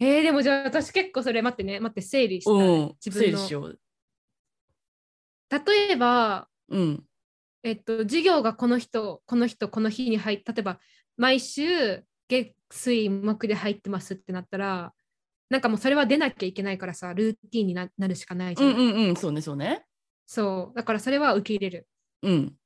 [0.00, 2.54] えー、でもじゃあ私結構それ待ってね、待って整理したい。
[2.54, 3.78] うん、自分の整理しよう。
[5.50, 7.04] 例えば、うん。
[7.62, 10.80] えっと、授業がこの人、この人、この日に入って、例えば
[11.16, 14.92] 毎週月水木で入ってますってなったら、
[15.48, 18.74] なんかもうそれは出なきゃいけないからさ、ルーティンにななるしかないじうゃん。
[18.74, 19.84] んうんうん、そうね、そうね。
[20.26, 21.88] そう、だからそれは受け入れる。
[22.22, 22.56] うん。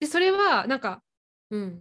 [0.00, 1.02] で、それはなんか、
[1.50, 1.80] うん。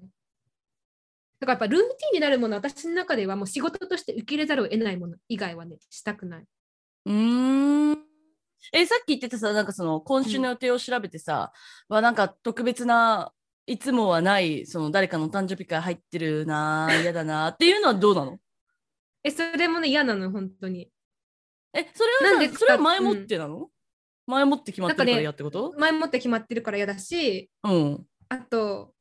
[1.40, 6.46] だからやっぱルーティンになるもの、私の中ではもう仕事として受け入れざるを得ないもの以外はね、したくない。
[7.06, 7.98] うーん。
[8.72, 11.52] え、さっき言ってたさ、なんかその今週の予定を調べてさ、
[11.90, 13.34] はなんか特別な
[13.66, 18.40] いつもはない、その誰かのお誕生日会入ってるなあ、嫌だなあっていうのはどうなの？
[19.24, 20.90] え、それもね、嫌なの、本当に。
[21.74, 23.70] え、それはなんでさ、それは前もってなの、
[24.28, 28.06] 前もって決まってるから嫌ってこと、前もって決まってるから嫌だし、うん。
[28.28, 28.94] あと、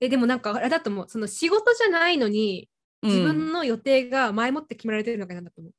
[0.00, 2.68] え、でもなんかあれだと思う、その仕事じゃないのに、
[3.02, 5.72] うん自分の予定が前もって決められてるのが嫌だと思う。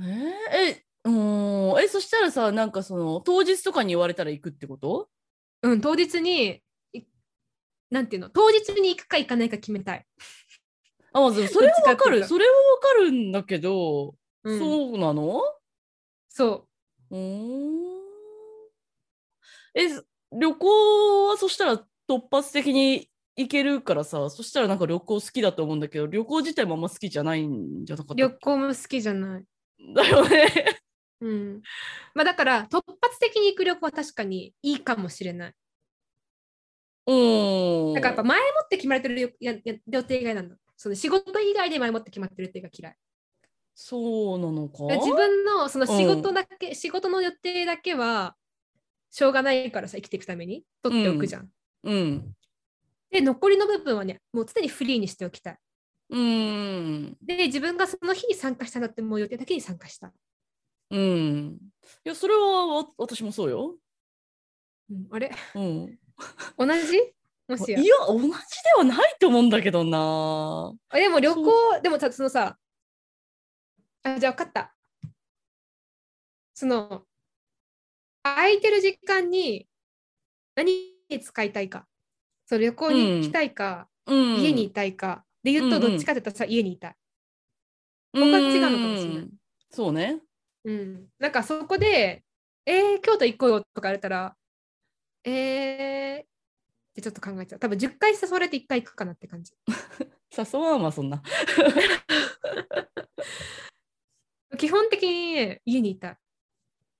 [0.00, 0.08] えー
[0.74, 1.82] えうん。
[1.82, 5.08] えそしたらさなんかその当日とかに言われたら行くってこと？
[5.62, 7.02] うん、当日に、い
[7.90, 10.06] なんていうの、当日に行くか行かないか決めたい。
[11.12, 12.24] あまずそれはわかる。
[12.24, 15.40] それはわかるんだけど、うん、そうなの？
[16.28, 16.68] そ
[17.10, 17.14] う。
[17.16, 17.98] ーん。
[19.74, 29.44] えす旅行はそしたら突発的に行けるからさそしたらなんか旅行好きだと思うんだけど旅行自体もあんま好きじゃないんじゃなかった旅行も好きじゃない。
[29.94, 30.48] だよね。
[31.20, 31.62] うん。
[32.14, 35.54] まあだから、突発的に行く旅行は確かにいいかもしれない。
[37.06, 37.94] うん。
[37.94, 40.56] だからやっぱ前もって決まれてるよやや予定外なんだ。
[40.76, 42.96] その仕事以外で前もって決まってる予定が嫌い。
[43.74, 44.84] そうなのか？
[44.96, 48.36] 自分のその仕事だけ、仕事の予定だけは
[49.10, 51.48] しょうがないからさ、生きていくために取っておくじゃん。
[51.84, 52.34] うん。
[53.10, 55.58] で、残りの部分はね、もう常にフリーにしておきたい。
[56.10, 57.16] うん。
[57.22, 60.12] で、自分がその日に参加したんだってもう予定だけに参加した。
[60.90, 61.58] うん。
[62.04, 63.76] いや、それはわ私もそうよ。
[64.90, 65.30] うん、あれ？
[65.54, 65.98] うん。
[66.56, 66.98] 同じ？
[67.46, 67.80] もしや？
[67.80, 67.94] いや、。
[68.06, 68.34] 同じで
[68.76, 70.72] はないと思うんだけどな。
[70.88, 72.56] あでも旅そ行、でもさ、そのさ、
[74.02, 74.74] あ、じゃあ分かった。
[76.54, 77.04] その、
[78.22, 79.68] 空いてる時間に
[80.56, 81.86] 何に使いたいか。
[82.46, 84.40] そう旅行に行きたいか、うん。
[84.40, 85.24] 家にいたいか。
[85.42, 86.96] で言うと、うんうんどっちかって言ったらさ、家にいたい。
[88.14, 89.28] ここが違うのかもしれない
[89.70, 90.20] そうね。
[90.64, 91.06] うん。
[91.18, 92.24] なんかそこで、
[92.66, 94.36] えー、京都行こうよとか言われたら、
[95.24, 96.26] えー、っ
[96.94, 97.58] てちょっと考えちゃう。
[97.58, 99.52] 多分10回誘われて1回行くかなって感じ。
[100.36, 101.22] 誘わんわ、そんな。
[104.58, 106.16] 基本的にね家にいたい。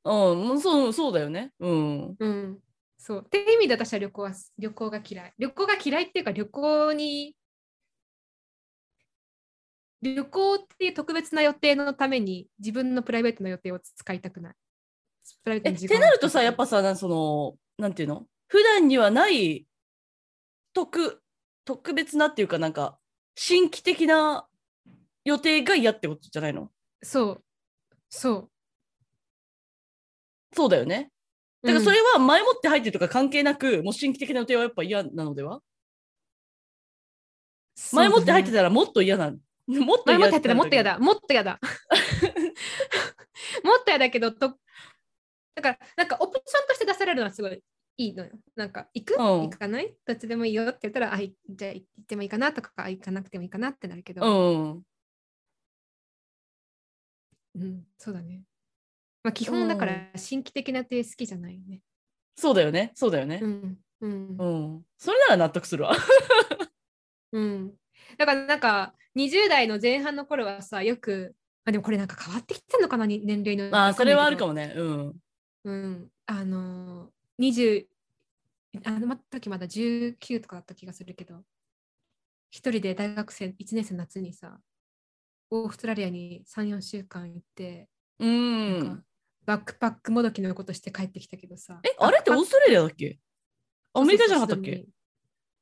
[0.04, 0.12] うん、
[0.48, 1.52] もうそう、そうだよね。
[1.58, 2.16] うん。
[2.18, 2.60] うん。
[2.96, 3.22] そう。
[3.24, 5.34] って意味で私は旅行は旅行が嫌い。
[5.38, 7.36] 旅行が嫌いっていうか旅行に
[10.00, 14.54] 旅行っていう特別な予定のために自分のプライベートの予定を使いたくない。
[15.44, 18.26] プライベートえ、ってなるとさ、やっぱさ、なその、なんていうの？
[18.46, 19.66] 普段にはない
[20.72, 21.22] 特、
[21.64, 22.98] 特別なっていうか、なんか、
[23.34, 24.46] 新規的な
[25.24, 26.70] 予定が嫌ってことじゃないの？
[27.02, 27.44] そう。
[28.08, 28.50] そう。
[30.54, 31.10] そうだよね。
[31.62, 35.60] だからそれは前もって入ってるとか関係なく、もう新規的な予定はやっぱ嫌なのでは？
[37.92, 39.32] 前もって入ってたたらもっと嫌な、
[39.68, 40.94] もっと嫌前もっと嫌だ。
[40.94, 40.98] だ。
[40.98, 41.60] もっと嫌だ。
[43.62, 44.58] もっと嫌だ けど、と
[45.54, 47.62] だから、なんかオプションとして出されるのはすごい
[47.98, 48.30] いいのよ。
[48.54, 49.94] なんか、行く、うん行かない？
[50.06, 54.82] どっちでもいいよって言ったら、あ、いじゃあ行ってもいいかなとか、あ行かなくてもいいかなってなるけど、うん。
[57.54, 58.44] うん、そうだね。
[59.24, 61.82] まあ、基本だから、新規的な手好きじゃないよね。
[62.36, 62.92] そうだよね。
[62.94, 63.46] そうだよねう。
[63.46, 63.78] ん。
[64.00, 64.48] うんう。
[64.78, 64.86] ん。
[64.96, 65.92] それなら納得するわ。
[67.32, 67.74] うん。
[68.16, 71.34] だから、なんか、20代の前半の頃はさ、よく、
[71.64, 73.70] あ、でもこれなんか変わってきてんのかな、に年齢の。
[73.70, 74.48] まあ、それはあるかも。
[74.48, 74.72] もね。
[74.76, 75.16] うん。
[75.64, 76.08] うん。
[76.26, 77.86] あのー、20、
[78.84, 81.42] あの時まだ19とかだった気がするけど、
[82.50, 84.58] 一人で大学生、1年生の夏にさ、
[85.50, 88.30] オーストラリアに3、4週間行って、うな
[88.94, 89.04] ん。
[89.46, 91.80] バックパックもどきのことして帰ってきたけどさ。
[91.82, 93.18] え、あれってオーストラリアだっけ？
[93.94, 94.84] アメリカじゃなかったっけ？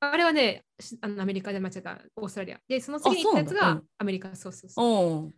[0.01, 2.61] あれはね、しあのアメリカで間違えた、オーストラリア。
[2.69, 4.85] で、その次に行ったやつがアメリカ、そうそうそう。
[5.25, 5.35] うん。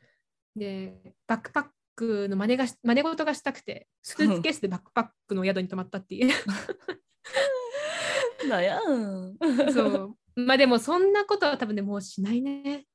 [0.56, 6.32] で、バックパックの真似がし真似事がしたくて、スーツケースでバックパックの宿に泊まったっていう。
[8.48, 9.36] だやん。
[9.72, 10.16] そう。
[10.40, 12.86] まあでも、そんなことは多分ね、もうしないね。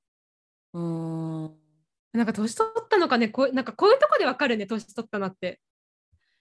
[0.74, 1.58] うん。
[2.14, 5.60] なんか年取ったのかね、こうなんかこういうとこでわかるね、年取ったなって。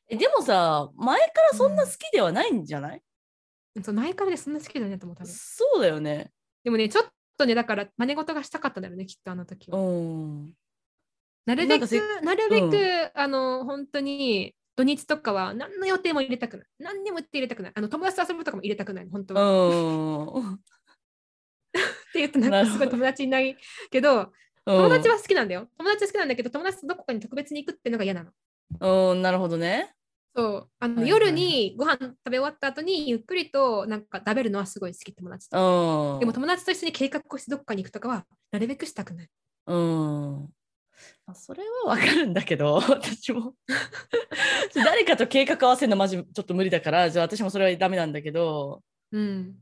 [0.09, 3.03] えでもさ、前からそんな好きではないんじゃない、
[3.83, 5.33] そう前からね、そんな好きだねと思う、多分。
[5.33, 6.31] そうだよね。
[6.65, 7.07] でもね、ちょっ
[7.39, 9.81] とね、だから真似事がしたかったんだよね、きっとあの時うは。
[9.81, 10.53] ん。
[11.47, 11.87] なるべく
[12.23, 16.67] なるべく、うあの、本当に、土日とかは何の予定も入れたくない。
[16.79, 17.73] 何にも予定入れたくない。
[17.75, 20.41] あの友達と遊ぶとかも入れたくない、本当うは。
[20.41, 20.55] ん。
[20.55, 20.59] っ
[22.13, 23.57] て言うとなんかすごい友達いない
[23.91, 24.33] けど、
[24.65, 25.69] 友達は好きなんだよ。
[25.77, 29.13] 友達は好きなんだけど、友達とどこかに特別に行くっていうのが嫌なの。
[29.13, 29.95] うん、なるほどね。
[30.35, 30.69] そう。
[30.81, 36.17] あの、はいはい夜にご飯食べ終わった後にゆっくりとなんか食べるのはすごい好き、友達うと。
[36.17, 36.21] ん。
[36.21, 39.29] でも友達と一緒に計画をしてどこかに行くとかはなるべくしたくない。
[39.67, 40.49] うん。
[41.27, 43.55] まあそれはわかるんだけど、 私も。
[44.75, 48.83] 誰かと計画合わせるのマジちょっと無理だから、じゃあ私もそれはダメなんだけど。
[49.13, 49.55] うん。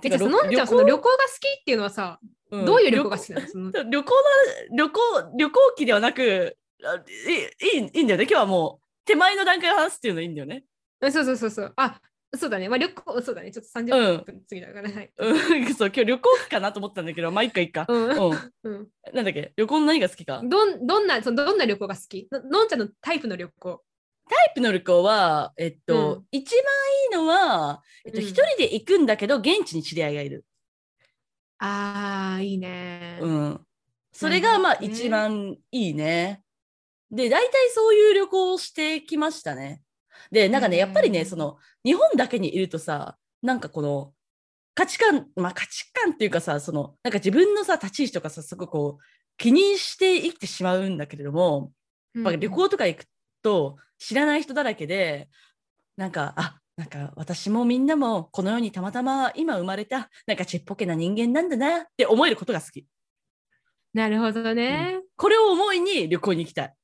[0.00, 1.02] てえ、じゃあ、ろのんちゃん、その旅行？
[1.02, 2.18] が好きっていうのはさ、
[2.50, 3.48] うんどういう旅行が好きなの？
[3.48, 5.00] その旅旅行な旅行
[5.38, 10.64] 旅行機ではなくあいいいいいいんだよね今日はもう手前の段階で話すっていうのいいんだよね
[11.02, 11.72] えそうそうそうそう。
[11.76, 12.00] あ、
[12.34, 12.68] そうだね。
[12.68, 13.50] まあ旅行、そうだね。
[13.50, 15.12] ちょっと30分過ぎだから、はい。
[15.18, 15.34] う
[15.70, 17.86] ん、 そう、今日旅行かなと思ったんだけど、まあ、いっかいっか。
[17.88, 18.52] うんうん。
[18.62, 18.88] うん。
[19.12, 19.52] なんだっけ？
[19.56, 20.40] 旅行の何が好きか？
[20.44, 22.28] どんどんなそのどんな旅行が好き？
[22.30, 23.84] ののんちゃんのタイプの旅行。
[24.30, 30.44] タイプの旅行は、えっと、うん一番いいのは、えっと、うん一人で行くんだけど、現地に知り合いがいる。
[31.58, 33.18] ああ、いいね。
[33.20, 33.66] うん。
[34.12, 36.41] それが、まあ、一番いいね。
[37.12, 39.82] で、大体そういう旅行をしてきましたね。
[40.30, 44.14] で、なんかね、やっぱりね、その、日本だけにいるとさ、なんかこの、
[44.74, 49.04] 価値観、まあ価値観っていうかさ、その、なんか自分のさ、立ち位置とかさ、すごいこう、
[49.36, 51.72] 気にして生きてしまうんだけれども、
[52.14, 53.06] うんやっぱ旅行とか行く
[53.42, 55.30] と知らない人だらけで
[55.96, 62.86] なんかあなんか私もみんなもこの世にたまたま今生まれたなんかちっぽけな人間なんだなって思えることが好き。
[63.94, 65.00] なるほどね。
[65.16, 66.74] これを思いに旅行に行きたい。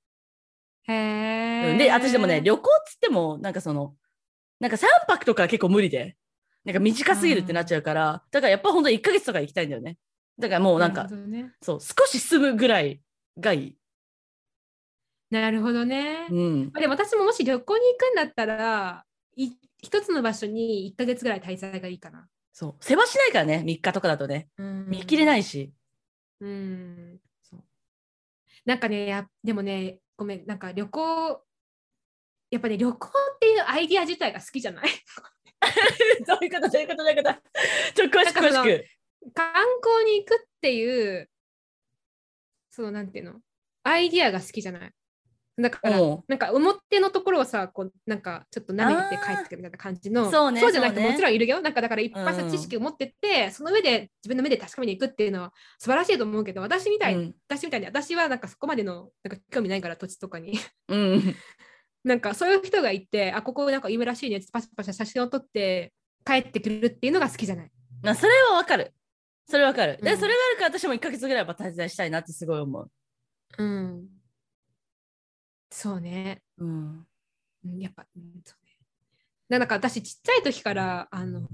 [0.89, 3.95] へで私でもね旅行っつってもなんかその
[4.61, 6.17] なんか3泊とかは結構無理で
[6.65, 9.97] なんか短すぎるってなっちゃうからだからやっぱ本当1ヶ月とか行きたいんだよね。
[10.39, 11.53] だからもうなんかね。
[11.63, 13.01] そう少し住むぐらい
[13.39, 13.77] がいい。
[15.31, 16.27] なるほどね。
[16.31, 19.05] うん、でも私ももし旅行に行くんだったら、
[19.37, 19.51] い
[19.83, 22.29] 一つの場所に1ヶ月ぐらい滞在がいいかな。
[22.53, 25.73] そう世話しないからね3日とかだとね見切れないいし。
[26.41, 27.21] うん。
[27.43, 27.61] そう
[28.65, 31.43] なんかね、やでもね、ごめん、なんか旅行、
[32.51, 34.89] やっぱね、旅行っていうアイディア自体が好きじゃない？
[36.27, 37.35] どういうことどういうことどういうこと？
[37.95, 38.85] ちょっと詳しく詳しく。
[39.35, 41.31] 観光に行くっていう、
[42.71, 43.41] そうなんていうの、
[43.85, 44.93] アイディアが好きじゃない？
[45.61, 51.61] だから、うんなんか表のところをさ、こうなんかちょっと舐めて帰ってくるみたいな感じの、そうねじゃなくてもちろんいるよ。
[51.61, 60.59] なんかだからいっぱいさ、うん知識を持ってって、その上で自分の目で確かめに行くっていうのは素晴らしいと思うけど、私みたい、うん私みたいに、私はなんかそこまでのなんか興味ないから土地とかに。
[60.89, 61.35] うん、
[62.05, 65.93] なんかそういう人がいて、あ、ここなんか有名らしいねってパシャパシャ写真を撮って
[66.25, 67.71] 帰ってくるっていうのが好きじゃない。
[68.03, 68.93] まあそれはわかる。
[69.49, 69.99] それわかる。
[70.03, 72.91] で、うんそれがあるから私も1ヶ月ぐらいは滞在したいなってすごい思う。
[73.57, 74.18] うん。
[75.71, 76.43] そうね。
[76.59, 77.07] うん。
[77.65, 79.59] うんやっぱ、うん、そうね。
[79.59, 81.49] なんか私ちっちゃい時から、あの、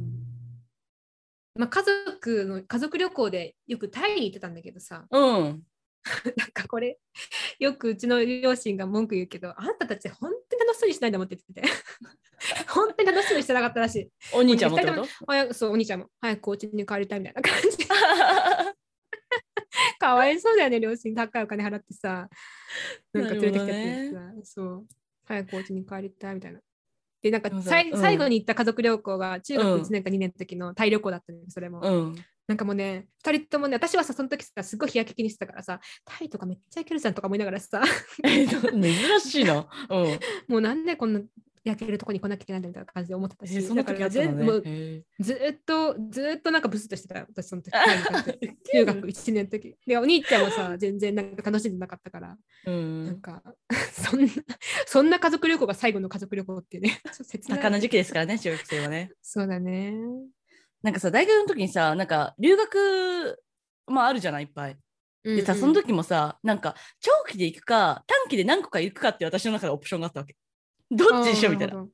[1.56, 5.62] まあ、家族の家族旅行でよくタイに行ってたんだけどさ、うん。
[6.36, 6.98] なんかこれ、
[7.58, 11.68] よくうちの両親が文句言うけど、あんたたち本当に楽しそうにしないんだもんって言ってて、
[12.68, 14.10] 本当に楽しそうにしてなかったらしい。
[14.32, 14.78] お兄ちゃんも
[15.52, 17.78] そう、お兄ちゃんも早くお家に帰りたいみたいな感じ。
[19.98, 22.28] かわいそうだよね、両親高いお金払ってさ、
[23.12, 24.86] なんか連れてきてってさ、そう、
[25.24, 26.60] 早くお家に帰りたいみたいな。
[27.22, 31.80] で、なんかささいうん最後に行った家族旅行が中学うん1年か2年の時のタイ旅行だったんだけど、それも。
[31.80, 32.14] うん。
[32.46, 37.82] なんかもうね、2人ともね、私はさ、その時さ、すごい日焼け気にしてたからさ、タイとかめっちゃ行けるじゃんとか思いながらさ、
[38.22, 39.66] 珍しいな。
[39.88, 40.20] うん。
[40.48, 41.20] もうなんでこんな
[41.64, 44.70] 焼けるとこに来なきゃいけないんだみたいな感じで思ってたし、えそんなだから時あったの全部ね。
[44.70, 47.72] へずーっと、ずーっとなんかブスッとしてたよ、私その時。
[48.72, 49.76] 中学1年の時。
[49.86, 53.20] で、お兄ちゃんもさ、全然なんか楽しんでなかったから、うなんん。
[53.20, 53.42] か、
[53.92, 54.32] そんな、
[54.86, 59.12] そんな家族旅行が最後の家族旅行っていうね、 切ない盛んな時期ですからね、中学生はね。
[59.22, 59.94] そうだね。
[60.82, 63.42] なんかさ、大学の時にさ、なんか留学、
[63.86, 64.76] まああるじゃない、いっぱい。
[65.24, 70.36] でさ、その時もさ、なんか長期で行くか、短期で何個か行くかって私の中でオプションがあったわけ。
[70.90, 71.86] どっちにしようみたいな。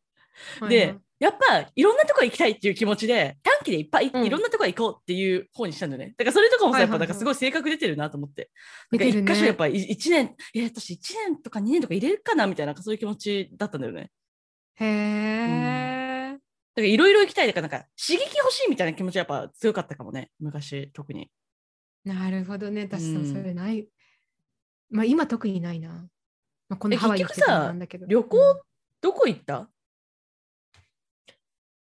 [0.60, 6.14] なで、やっぱいろんなとこ行きたいっていう気持ちで短期でいっぱい、うんいろんなとこ行こうっていう方にしたんだよね。
[6.16, 8.50] だからそれとかもさ、やっぱなんかすごい性格出てるなと思って。
[8.90, 14.10] なんか一箇所やっぱい一年、え、私一年とか二年とか入れるかなみたいな、そういう気持ちだったんだよね。
[14.76, 16.40] へえ、だか
[16.76, 21.30] らいろいろ行きたいだから、なんか刺激欲しいみたいな気持ちはやっぱ強かったかもね、昔特に。
[22.02, 22.88] なるほどね。
[22.90, 23.86] 私うんさ、それない。
[24.88, 26.08] まあ今特にないな。
[26.70, 27.74] まあ、このえハワイさ。
[28.08, 28.69] 旅行うん
[29.00, 29.70] どこ行った？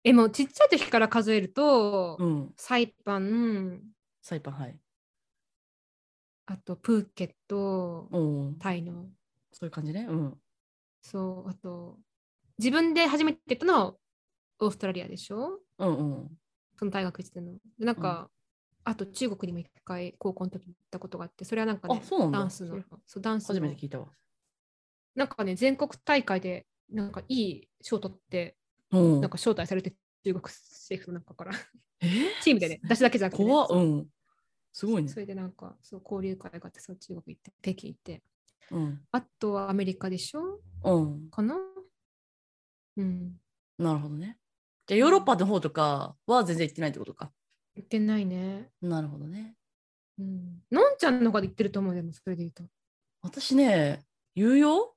[0.04, 2.54] え、もうちっちゃい時から数えると、うん。
[2.56, 3.82] サイパン、
[4.22, 4.80] サイパン、はい。
[6.46, 8.58] あとプーケット、うん。
[8.58, 9.06] タイの、
[9.52, 10.06] そういう感じね。
[10.08, 10.38] うん。
[11.02, 11.98] そう、あと、
[12.58, 13.94] 自分で初めて行ったのは
[14.60, 15.60] オーストラリアでしょ？
[15.78, 16.38] うんうん。
[16.78, 17.52] その大学行ってたの。
[17.78, 18.30] でなんか、
[18.84, 22.38] あと中国にも一回高校の時に行ったことがあって、それはなんかねあ、、そうなんだ。
[22.38, 24.08] ダンスの、そうダンス初めのて聞いたわ。
[25.14, 28.56] なんかね、全国大会で、なんかいい賞取って、
[28.90, 31.52] うんなんか招待されて、中国政府の中から、
[32.00, 32.08] え？
[32.42, 34.08] チームでね、私だけじゃなくてね、ううん。
[34.72, 35.20] すごいねそ。
[35.20, 38.22] れでなんか、そう交流会があって、そう中国行って、北京行って、
[38.70, 39.00] うん。
[39.12, 40.60] あとはアメリカでしょ？
[40.84, 41.30] うん。
[41.30, 41.56] かな？
[42.96, 43.40] うん。
[43.78, 44.38] なるほどね。
[44.86, 47.32] じゃあヨーロッパの方とかは全然行ってないってことか。
[47.76, 48.70] 行ってないね。
[48.82, 49.56] なるほどね。
[50.18, 50.62] うん。
[50.70, 52.64] のんちゃんの方が行ってると思う、でもそれで言うと。
[53.22, 54.94] 私ね、有用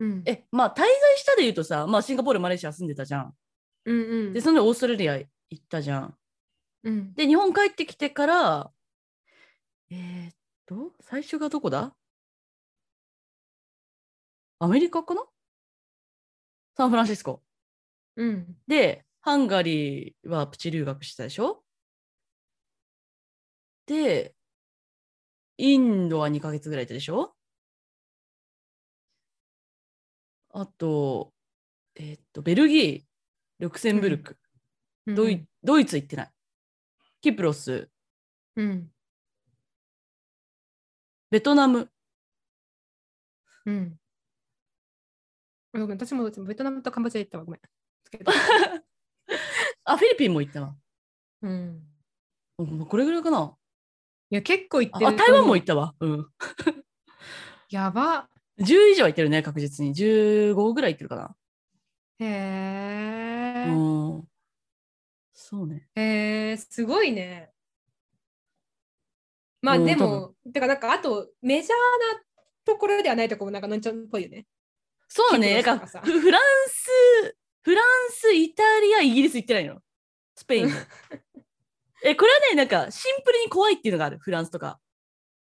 [0.00, 0.22] うん。
[0.26, 0.86] え、まあ滞在
[1.18, 3.34] したで言うとさ、まあシンガポール、マレーシア住んでたじゃん。
[3.84, 4.32] うんうん。
[4.32, 6.14] でそのオーストラリア行ったじゃん。
[6.84, 7.14] うん。
[7.14, 8.70] で日本帰ってきてから
[9.90, 10.34] えー、っ
[10.66, 11.94] と最初がどこだ？
[14.60, 15.24] アメリカかな？
[16.76, 17.42] サンフランシスコ。
[18.16, 18.56] うん。
[18.66, 21.62] でハンガリーはプチ留学したでしょ？
[23.86, 24.34] で
[25.56, 27.34] インドは2ヶ月ぐらいいたでしょ？
[30.60, 31.32] あと
[31.94, 33.02] えーっとベルギー
[33.60, 34.36] ルクセンブルク、
[35.06, 36.30] ドイドイツ行ってない
[37.20, 37.88] キプロス
[38.56, 38.90] うん。
[41.30, 41.88] ベトナム
[43.66, 43.96] うん。
[45.74, 47.44] 私もベトナムとカンボジア行ったわ。
[47.44, 47.60] ごめん。
[49.84, 50.76] あフィリピンも行ったな
[51.42, 51.86] うん。
[52.58, 53.56] うんこれぐらいかな
[54.30, 55.10] いや、結構行ってる。
[55.10, 56.26] あ台湾も行ったわうん
[57.70, 58.28] やば。
[58.58, 61.34] 10以上は行ってるね確実に15ぐらい行ってるかな
[62.20, 63.64] へえ。
[63.68, 63.70] う
[64.18, 64.28] ん
[65.32, 67.50] そうねへえ、すごいね。
[69.62, 71.70] まあうんでも、てかなんかあとメジャー
[72.16, 72.22] な
[72.64, 74.46] ところではないところもなんかのんちゃんっぽいよね。
[75.08, 79.80] そうだねなんかフフランスフランスイタリアイギリス行ってないの？
[80.34, 80.72] スペインも
[82.04, 84.78] えこれはねなんかシンプルに怖いっていうのがあるフランスとか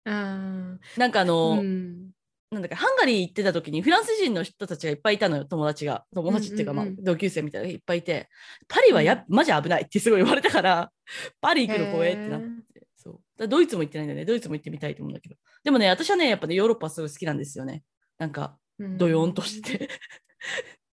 [0.05, 1.25] あなんかああ。
[1.25, 2.10] の、うん。
[2.51, 6.03] なんだかハンガリー行ってた時にフランス人の人たちがいっぱいいたのよ友達が。
[6.13, 8.27] 友達っていうか、うんうんうんまあ、同級生みたいなのがいっぱいいて。
[8.67, 10.91] パリはや、マジ危ないってすごい言われたから
[11.39, 13.47] パリ行くの怖えってなってそう。
[13.47, 14.25] ドイツも行ってないんだよね。
[14.25, 15.35] ドイツも行ってみたいと思うんだけど。
[15.63, 17.83] でもね私はねやっぱねヨーロッパすごい好きなんですよね。
[18.17, 18.57] なんか
[18.97, 19.89] ドヨーンとしてて、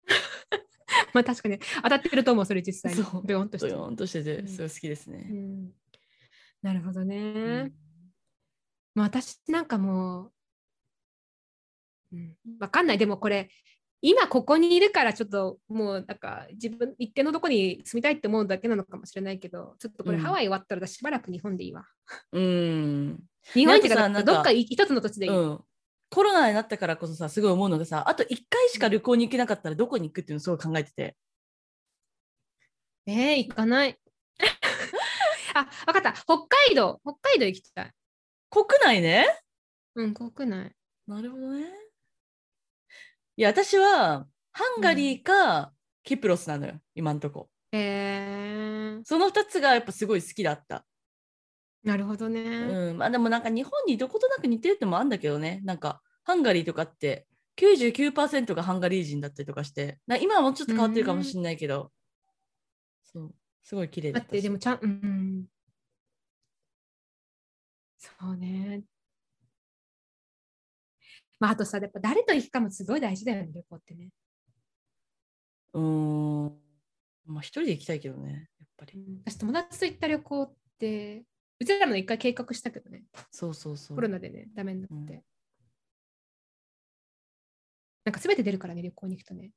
[1.15, 3.03] まあ確かに当たってると思う、それ実際に。
[3.03, 3.23] そう。
[3.25, 3.69] ドヨンとして。
[3.69, 4.49] ドヨーンとしててうん。
[4.49, 5.73] すごい好きですうね、ん。
[6.63, 7.17] なるほどね。
[7.17, 7.73] うん。
[8.95, 10.31] まあ私なんかもう、うん、
[12.61, 12.99] わかんない。
[12.99, 13.49] でもこれ、
[14.03, 21.85] 今ここにいるからちょっともうなんか自分一定のとこに住みたいって思うだけなのかもしれないけど、ちょっとこれうんハワイ終わったらしばらく日本でいいわ。
[22.33, 23.19] うん
[23.55, 25.33] 日本ってかどっか一つの土地でいい。
[25.33, 25.61] うん、
[26.11, 31.17] コロナになったからこそさすごい思うのがさあと1回しか旅行に行けなかったらどこに行くっていうのをすごい考えてて
[33.07, 33.99] えー、行かない。
[35.55, 36.12] あ、わかった。
[36.12, 37.01] 北海道。
[37.05, 37.93] 北海道行きたい。
[38.51, 39.27] 国内ね
[39.95, 40.73] うん、国内。
[41.07, 41.86] なるほどね
[43.39, 45.72] いや私はハンガリーか
[46.03, 47.51] キプロスなのよ今んとこ。
[47.72, 50.87] えー、その2つがやっぱすごい好きだった。
[51.84, 52.41] なるほどね。
[52.41, 52.99] うん。
[52.99, 55.61] まあでもなんか日本にどことなく似てるってのもあるんだけどね。
[55.64, 57.26] なんかハンガリーとかって
[57.59, 59.99] 99%がハンガリー人だったりとかして。
[60.07, 61.93] な今はもうちょっと変わってるかもしれないけど、
[63.03, 63.34] そう。
[63.62, 64.39] すごい綺麗だだっ、ったし。
[64.39, 65.45] てでもちゃん、うん。
[67.99, 68.82] そうね。
[71.39, 74.09] まあ、あとさ、やっぱ誰と行くかもすごい大事だよね、旅行ってね。
[75.74, 76.66] うーん。
[77.26, 79.20] まあ一人で行きたいけどねやっぱり。
[79.26, 81.24] 私、友達と行った旅行って、
[81.59, 83.97] うちらも一回計画したけどね、そうそうそう。
[83.97, 85.14] コロナでね、ダメになって。
[85.14, 85.22] うん。
[88.05, 89.51] なんか全て出るからね、旅行に行くとね。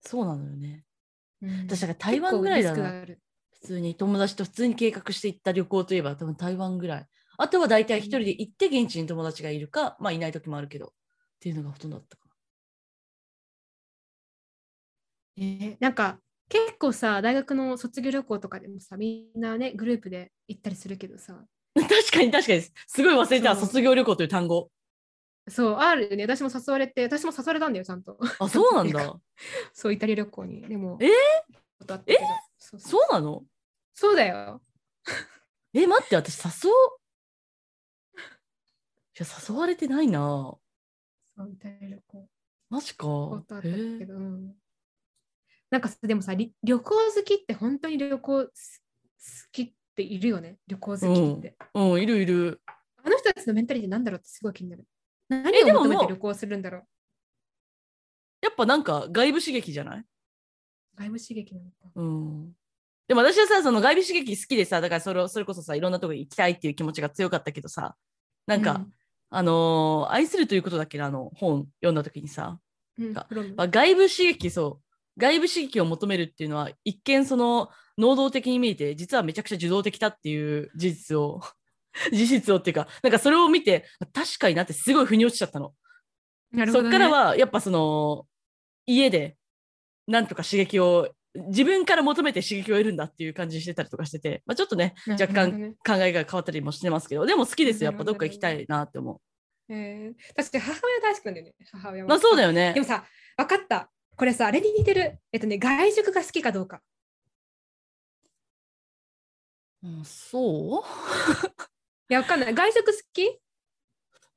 [0.00, 0.84] そうなのよね。
[1.42, 1.62] うん。
[1.66, 3.04] 私だから台湾ぐらいだな。
[3.52, 7.06] 普通に友達と普通に計画して行った旅行といえば多分台湾ぐらい。
[7.36, 10.90] あとは大体一人で行って現地に友達がいるか、まあいない時もあるけどっ
[11.40, 12.24] ていうのがほとんどだったか
[15.36, 16.18] えーなんか
[16.48, 21.32] 結構さ、大学の卒業旅行とかでもさ、みんなね、グループで行ったりするけどさ、
[21.74, 21.82] な。
[21.88, 22.62] 確かに確かに。
[22.62, 22.72] す
[23.02, 24.70] ごい忘れてた、卒業旅行という単語。
[25.48, 26.24] そう、あるよね。
[26.24, 28.18] 私も誘われて、私も誘われたんだよ、ちゃんと。
[28.38, 29.18] あ、そうなんだ。
[29.72, 30.62] そう、イタリア旅行に。
[30.68, 31.08] でも、えー？
[31.80, 32.18] 断ったけど
[32.78, 33.44] そうなの？
[33.94, 34.62] そうだよ。
[35.72, 36.72] え、待って、私誘う。
[36.72, 37.03] い
[39.18, 40.56] や、誘われてないな。
[41.36, 42.28] そう、イタリア旅行。
[42.70, 43.06] マジか。
[43.06, 44.54] 断ったけへえど、うん
[45.70, 48.82] なんかさ、でもさ、り旅行好きって本当に旅行す
[49.18, 50.58] 好きっているよね？
[50.68, 51.56] 旅行好きって。
[51.74, 52.60] うん、いるいる。
[53.02, 54.84] あの人たちのメンタリティなんだろうってすごい気になる。
[55.28, 56.82] 何でもを求めて旅行するんだろう？
[58.42, 60.04] やっぱなんか外部刺激じゃない？
[60.96, 61.74] 外部刺激なのか。
[61.96, 62.52] うん。
[63.08, 67.96] でも私はさ、その外部刺激好きでさ、だからそれをそれこそさ、いろんなとこ行きたいっていう気持ちが強かったけどさ、
[68.46, 68.86] なんか、
[69.30, 72.58] あのー愛するということだっけな、あの本読んだ時にさ、
[72.98, 81.40] うん、外部刺激、そう、外部刺激を求めるっていうのは、一見その能動的に見えて、実はめちゃくちゃ受動的だっていう事実を、
[82.12, 85.74] 事実をっていうか、なんかそれを見て、確かになってすごい腑に落ちちゃったの。
[86.52, 86.90] なるほど、ね。
[86.90, 88.26] そっからは、やっぱその、
[88.86, 89.36] 家で、
[90.06, 97.90] なんとか刺激を、自分から求めて刺激を得るんだっていう感じしてたりとかしてて、まあ、ちょっとね、若干考えが変わったりもしてますけどでも好きですよ。
[97.90, 99.20] やっぱどっか行きたいなって思う。
[99.72, 101.54] えー、確かに母親大好きなんだよね。
[101.72, 102.72] 母親まあそうだよね。
[102.74, 103.04] でもさ
[103.36, 103.90] 分かった。
[104.16, 105.18] これさあれに似てる。
[105.32, 106.80] えっとね外食が好きかどうか。
[109.82, 110.82] うん、そう？
[112.10, 112.54] いや分かんない。
[112.54, 113.40] 外食好き？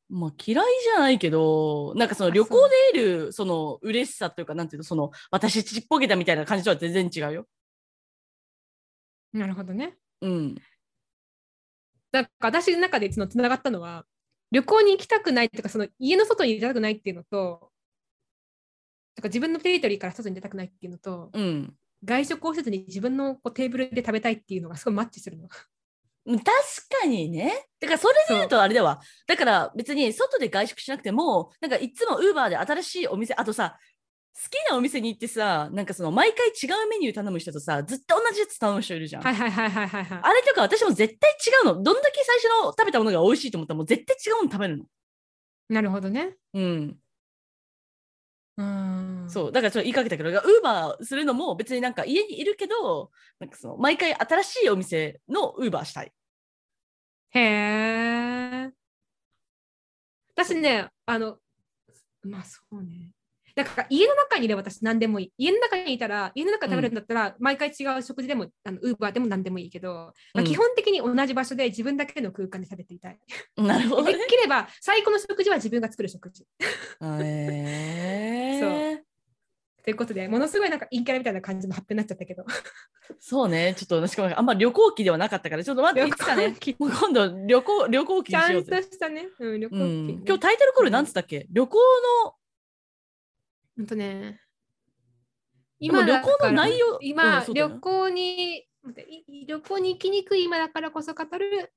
[0.09, 2.97] まあ嫌いじゃないけど、なんかそのあ旅行で得
[3.27, 7.47] るその嬉しさというか、なんていうの、その私ちっぽけたみたいな感じとは全然違うよ。
[9.33, 10.55] なるほどねうん。
[12.11, 14.05] だから私の中でつながったのは
[14.51, 17.71] 旅行に行きたくないとかその家の外に出たくないっていうのと
[19.15, 21.73] とか自分のテリトリーから外に出たくないっていうのとうん。
[22.03, 25.47] 外食をせずに自分のこうテーブルで食べたいっていうのがすごいマッチするの。
[26.27, 26.45] 確
[27.01, 27.67] かにね。
[27.79, 28.99] だからそれで言うとあれだわ。
[29.27, 33.77] だから別に外で外食しなくても、なんかいつもウーバーで新しいお店、あとさ、
[34.35, 39.23] 好きなお店に行ってさ、なんかその毎回違うメニュー頼む人とさ、ずっと同じやつ頼む人いるじゃん。
[39.23, 40.19] はいはいはいはいはいはい。
[40.21, 41.81] あれとか私も絶対違うの。
[41.81, 44.85] どんだけ最初の食べたものが美味しいと思ったらもう絶対違うの食べるの。
[45.69, 46.35] なるほどね。
[46.53, 46.97] うん。
[48.57, 49.29] うーん。
[49.29, 49.51] そう。
[49.51, 56.13] だからちょっと言いかけたけど、ウーバーするのも別になんか家にいるけど、なんかその毎回新しいお店のウーバーしたい。
[57.31, 58.71] へえ。
[60.35, 61.39] 私ね、あの、
[62.23, 63.13] まあそうね。
[63.57, 65.33] だから家の中にいれば私何でもいい。
[65.37, 73.19] 家の中にいたら、家の中で食べるんだったら、毎回違う食事でも、あのウーバーでも何でもいいけど、まあ、うん基本的に同じ場所で自分だけの空間で食べていたい。
[73.57, 74.25] なるほどでね。
[74.29, 76.45] きれば最高の食事は自分が作る食事。
[77.01, 78.97] へー
[79.83, 82.45] ということで、ものすごいなんか陰キャラみたいな感じの発表になっちゃったけど。
[83.21, 83.73] そうね。
[83.77, 88.83] ちょっとしかもあんま旅行記ではなかったから、ちょっと待って、いつかね今度旅行、旅行記ちゃとにしようんぜ。
[88.83, 89.29] したね。
[89.39, 91.47] うん、旅行うん記ね、今日タイトルコールなんつったっけ？
[91.49, 91.77] 旅行
[92.25, 92.33] の、
[93.77, 94.41] ほんとね。
[95.79, 98.67] でも旅行の内容今、うん旅行に、
[99.47, 101.71] 旅行に行きにくい今だからこそ語る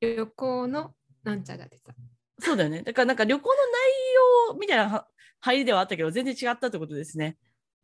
[0.00, 1.94] 旅行のなんちゃらでさ。
[2.40, 2.82] そうだよね。
[2.82, 5.06] だからなんか旅行の内容みたいなは
[5.40, 7.36] 入りではあったけど、全然違ったってことですね。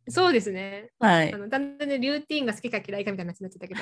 [0.09, 0.91] そうですね。
[0.99, 1.37] はいあ。
[1.37, 3.81] のだんだんね、ルーティンが好きか嫌いかみたいな話になっちゃったけど。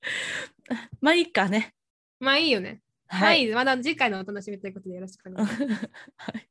[1.02, 1.74] まあいいかね。
[2.20, 2.80] まあいいよね。
[3.08, 3.28] まはい。
[3.28, 5.90] あいいまだ次回のお楽しみということでよろしくお願いします。
[6.16, 6.48] はい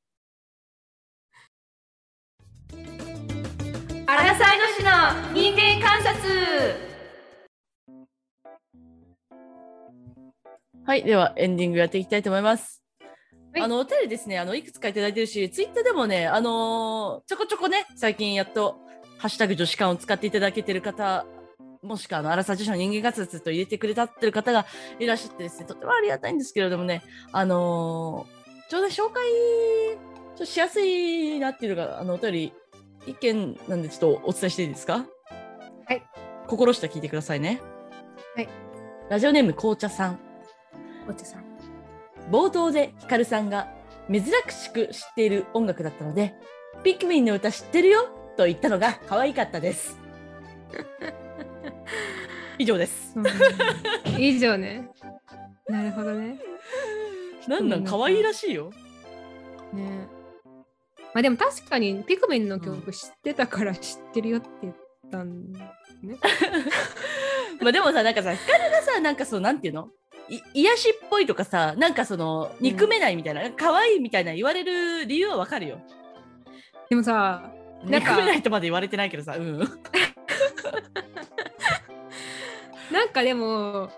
[4.05, 4.91] アラサイの市の
[5.33, 6.93] 人間観察
[10.85, 11.03] はい。
[11.03, 12.83] では、エンディングやっていきたいと思います。
[13.53, 18.77] はいあの、お便りですね、あの、いくつかいただいてるし、ツイッターでもね、あのーちょこちょこね、最近やっと、
[19.17, 21.25] ハッシュタグ女子館を使っていただけてる方、
[21.81, 24.65] もしくは、あの、アラサー女子の人間活動と入れてくれたってる方が
[24.99, 32.53] いらっしゃってですね、とてもありがたいんですけれどもね、あのーちょうど紹介、ちょっとしやすいなっていうのが、あの、お便り、
[33.05, 35.05] 意見なんでちょっとお伝えしていいですか？
[35.85, 36.03] はい。
[36.47, 37.61] 心して聞いてくださいね。
[38.35, 38.49] はい。
[39.09, 40.19] ラジオネーム紅茶さん。
[41.09, 41.43] お茶さん。
[42.31, 43.67] 冒頭でヒカルさんが
[44.09, 46.33] 珍しく知っている音楽だったので、
[46.83, 48.07] ピクミンの歌知ってるよ？
[48.37, 49.99] と言ったのが可愛かったです。
[52.57, 53.15] 以上です。
[54.17, 54.89] 以上ね。
[55.67, 56.39] なるほどね。
[57.47, 57.83] なんなん？
[57.83, 58.71] 可愛いらしいよ。
[59.73, 60.07] ね
[61.13, 64.75] まあでも確かにピクミンの曲知ってたから知ってるよって言っ
[65.11, 65.69] たんね。
[67.61, 69.89] まあでもさ、なんかさ、ヒカルがさ、なんかそう、なんていうの？
[70.29, 75.79] い癒しっぽいとかさ、なんかその、憎めないみたいな、可愛いみたいな言われる理由はわかるよ。
[76.89, 77.51] でもさ、
[77.83, 79.59] なんか憎めないとまで言われてないけどさ、うん。
[82.91, 83.89] なんかでも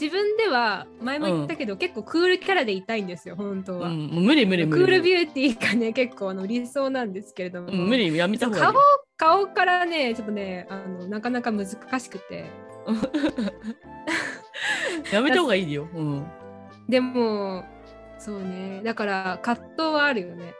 [0.00, 3.88] 自分では前も言ったけど、結構クールキャラでいたいんですよ本当は。
[3.88, 4.84] うん、もう無理無理無理。
[4.84, 8.80] クールビューティーがね結構あの理想なんですけれども、うん、無理やめた方がいい顔よ。
[9.16, 11.76] 顔からねちょっとねあのなかなか難し
[12.10, 12.50] くて
[15.12, 15.88] やめた方がいいよ。
[15.94, 16.26] うん。
[16.88, 17.64] でも
[18.18, 20.54] そうねだから葛藤はあるよね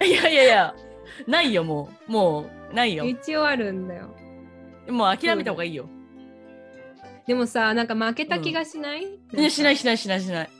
[0.06, 0.74] いやいやいや、
[1.26, 2.12] ないよ、もう。
[2.12, 3.04] もう、ないよ。
[3.04, 4.08] 一応あるんだよ
[4.88, 5.88] もう諦めた方がいいよ。
[7.30, 9.06] でもさなんか負けた気がしない、い
[9.40, 10.50] や、しないしないしないしない。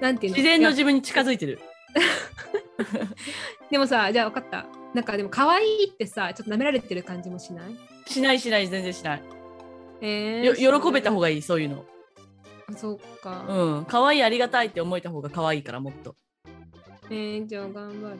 [0.00, 0.36] なんていうの？
[0.36, 1.58] 自然のいや自分に近づいてる。
[3.68, 7.76] でもさじゃあ分かったなんかでも可愛いってさちょっと舐められてる感じもしない？
[8.06, 9.22] しないしない、全然しない。
[10.00, 11.84] えよ喜べた方がいい、そういうの。
[12.70, 13.84] がそうか、うん。
[13.86, 16.14] 可愛いありがたいって思えた方が可愛いから、もっと。
[17.10, 18.16] えー、じゃあ頑張る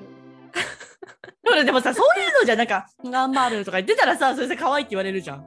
[1.45, 5.47] ほら、でもさ、そういうのじゃ、なんか、頑張るとか言ってたらさ、それで可愛いって言われるじゃん。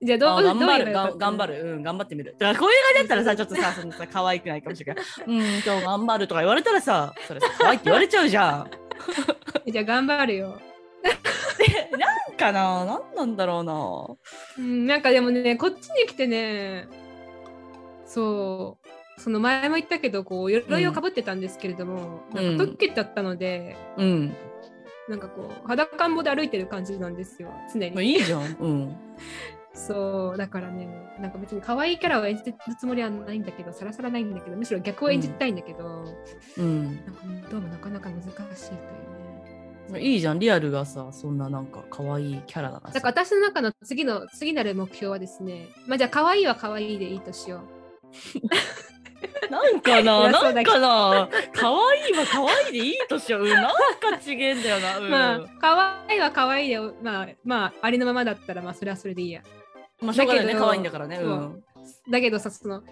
[0.00, 1.62] じゃあどうあ頑張る頑張る。
[1.62, 2.36] うん、頑張ってみる。
[2.38, 5.04] だからこういう感じだったらさ、ちょっとさ、そのさ、可愛くないかもしれない。
[5.26, 8.70] うん、今日頑張るとか言われたらさ、それさ、可愛いって言われちゃうじゃん。
[9.66, 10.60] じゃあ頑張るよ。
[11.98, 12.84] なんかな？
[12.84, 14.16] なんなんだろうな？
[14.58, 16.86] うん、なんかでもね、こっちに来てね、
[18.06, 18.78] そ
[19.16, 24.36] う、その前も言ったけど、こう、鎧をかぶってたんですけれども、うんなんかトッキだったので、うん。
[25.08, 28.12] なんかこう、裸んぼで歩いてる感じなんですよ、常まあ、に。
[28.12, 28.56] いいじゃん。
[28.60, 28.96] うん。
[29.78, 30.88] そうだからね
[31.20, 36.04] なんか別に可愛いキャラを演じてるつもりはないんだけどさらさらないんだけどむしろ逆を演じたいんだけど、
[36.58, 36.84] うん。
[36.84, 38.76] なんかどうもなかなか難しいとい
[39.90, 40.00] うね。
[40.00, 47.62] いいじゃんリアルがさそんななんか可愛いキャラだなだから私の中の次の次なる目標はですねまあじゃあ可愛いは可愛いでいいとしよ
[49.50, 53.42] なんかななんかな可愛いは可愛いでいいとしよう。
[53.42, 59.42] うんなんかちげえんだよな、うう、ん、 まあ可愛いは可愛いでまあまあありのままだったらまあそれはそれでいいや
[60.00, 60.52] まあしょうがないね。
[60.52, 61.16] だけど可愛いんだからね。
[61.16, 61.28] う。
[61.28, 61.64] ん。
[62.10, 62.82] だけどさその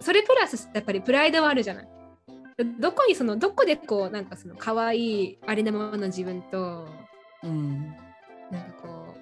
[0.00, 1.88] それプラスやっぱりプライドはあるじゃない？
[2.80, 6.86] どこにそのどこでこうなんかその可愛いありのままの自分と
[7.42, 7.94] うん。
[8.50, 9.14] なんかこ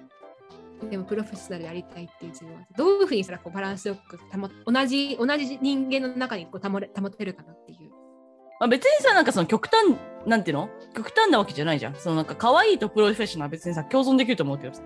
[0.81, 7.91] うでもプロフェッショナルでやりたいっていう自分はどういうふうにしたらこうバランスよく保同じ同じ人間の中にこう保れ保てるかなっていう。
[8.59, 9.95] まあ、別にさなんかその極端
[10.27, 10.69] なんていうの？
[10.93, 11.95] 極端なわけじゃないじゃん。
[11.95, 14.81] そのなんか可愛いとプロフェッショナルは別にさ共存できると思うけどさ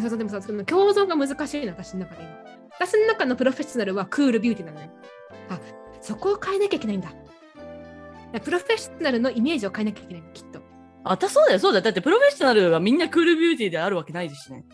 [0.00, 2.30] そうでもさその共存が難しいの私の中で今。
[2.78, 4.90] 私の中のプロフェッショナルはクールビューティーなのね。
[5.48, 5.58] あ
[6.00, 7.12] そこを変えなきゃいけないんだ。
[8.44, 10.60] プロフェッショナルのイメージを変えなきゃいけないのきっと。
[11.04, 14.64] あたそうだよそうだよだってプロフェッショナルがみんなクールビューティーであるわけないですしね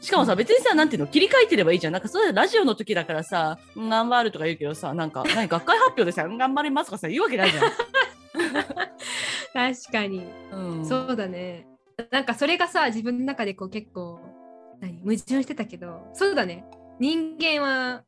[0.00, 1.92] しかもさ、うん別にさ、なんていうの、切り替えてればいいじゃん。
[1.92, 7.62] なんかそういうラジオの時だからさ、うん頑張るとか言うけどさ、なんか、何、学会発表でさ、うん頑張りますとかさ、言うわけないじゃ
[9.52, 10.18] 確かに。
[10.18, 10.30] ん。
[10.52, 10.86] うん。
[10.86, 11.66] そうだね。
[12.12, 14.20] なんかそれがさ、自分の中でこう結構、
[14.80, 16.66] 何矛盾してたけど、そうだね。
[17.00, 18.02] 人間は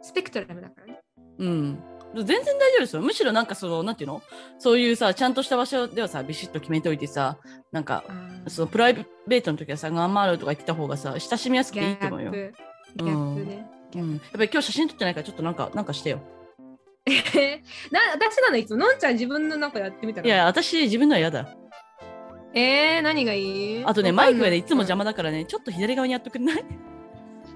[0.00, 1.00] スペクトラムだからね。
[1.38, 1.78] うん。
[2.14, 3.02] 全然大丈夫ですよ。
[3.02, 4.22] むしろなんかその、なんていうの？
[4.58, 7.36] そういうさ、ちゃんとした場所ではさ、ビシッと決めておいてさ、
[7.70, 8.04] なんか、
[8.48, 12.30] そのプライベートの時はさ、頑張るとか言ってた方がさ、親しみやすくていいと思うよ。
[12.30, 12.54] ップ。
[12.96, 13.66] ギャうんップね。
[13.96, 14.12] うん。
[14.12, 16.20] やっぱり今日写真撮ってないから、ちょっとなんか、なんかしてよ。
[17.90, 18.56] な私なの？
[18.56, 18.78] いつも？
[18.78, 21.54] のんちゃん自分のなんかやってみたらいや、私、自分のは嫌だ。
[22.56, 23.84] えー、何がいい？
[23.84, 26.64] あとね、マイクがね、いつも邪魔だからね、ちょっと左側にやっとくんない？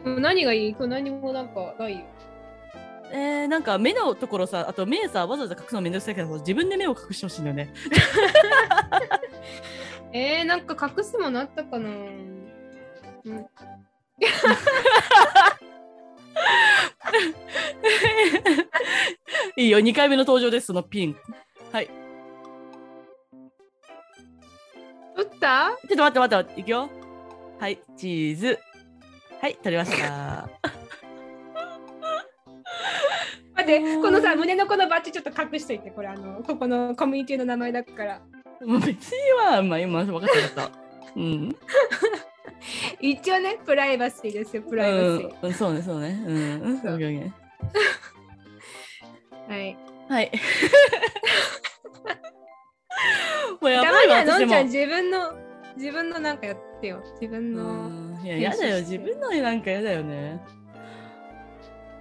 [0.05, 0.75] うん 何がいい？
[0.75, 1.95] これ何もなんかない？
[1.99, 2.05] よ。
[3.13, 7.73] えー、なんか目のところさ、あと目さ、わざわざ隠すのめんどくさいけど、自分で目を隠してほしいんだよね。
[10.13, 11.89] えー、なんか隠すものあったかな？
[11.89, 12.47] うん
[19.57, 21.17] いいよ、2回目の登場です、そのピン。
[21.73, 21.89] はい。
[25.23, 25.71] った？
[25.71, 26.91] ょっと待って待って待って、いくよ。
[27.59, 28.59] はい、チーズ。
[29.41, 30.49] はい、取りました。
[33.57, 38.21] 待って、このさ、胸のこのバッジちょっと隠しといて、これあの、ここのコミュニティの名前だから。
[38.85, 40.79] 別には、まあ今、分かってなかった。
[41.17, 41.57] うん。
[43.01, 45.47] 一応ね、プライバシーですよ、プライバシー。
[45.47, 46.23] うん、そうね、そうね。
[46.27, 46.33] う
[46.69, 46.79] ん。
[46.83, 47.33] そうオッケーオッケ
[49.49, 49.77] はい。
[50.09, 50.31] ーはい。
[53.61, 54.65] もうやばいわ、私もはのんちゃん。
[54.67, 55.33] 自分の、
[55.77, 57.03] 自分のなんかやってよ。
[57.21, 57.63] 自分の。
[57.63, 58.81] うんいや、やだよ。
[58.81, 60.41] 自分のなんかやだよね。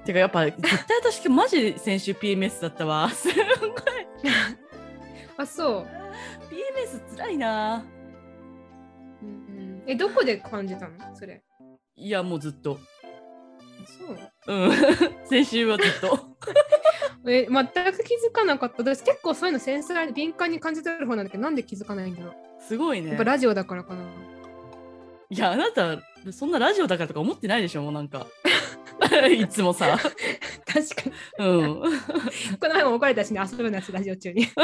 [0.06, 3.10] てか、やっぱ、絶対私、マジで先週 PMS だったわ。
[3.10, 3.40] すごい。
[5.38, 5.88] あ、そう。
[6.50, 7.86] PMS つらいな。
[9.22, 11.16] うんえ、どこで感じたの？
[11.16, 11.42] それ。
[11.96, 12.80] いや、もうずっと。
[13.86, 14.56] そう。
[14.56, 14.72] うん。
[15.26, 16.10] 先週はずっと。
[17.28, 18.84] え、全く気づかなかった。
[18.84, 22.34] 私結構そういうの繊細で敏感に感じてる方なんだけど、なんで気づかないんだろう。
[22.62, 23.24] すごいねやっぱ。
[23.24, 24.04] ラジオだからかな。
[25.32, 26.00] いや、あなた、
[26.32, 28.28] そんなラジオだからとか思ってないでしょ、もうなんか。
[29.30, 29.98] いつもさ。
[30.66, 31.10] 確か
[31.40, 31.46] に。
[31.46, 31.82] うん。
[32.60, 34.46] この前も怒られたしね、遊ぶなし、ラジオ中に。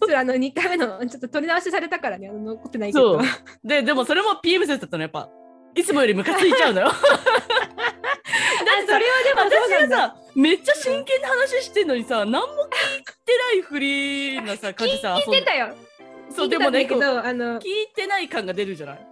[0.00, 3.20] そそれあの2回目のちょっと取り直しされたからね、あの残ってないけど。
[3.20, 3.28] そう
[3.68, 5.28] で、でもそれも PMS だったの、やっぱ。
[5.74, 6.92] いつもよりムカついちゃうのよ。
[8.82, 15.74] それはでも私なんだがさ、めっちゃ真剣な話してんのにさ、何も聞いてないふりなさ、 感じさ、聞いてたよ。
[16.34, 19.06] そう、でもね、けど、あの聞いてない感が出るじゃない？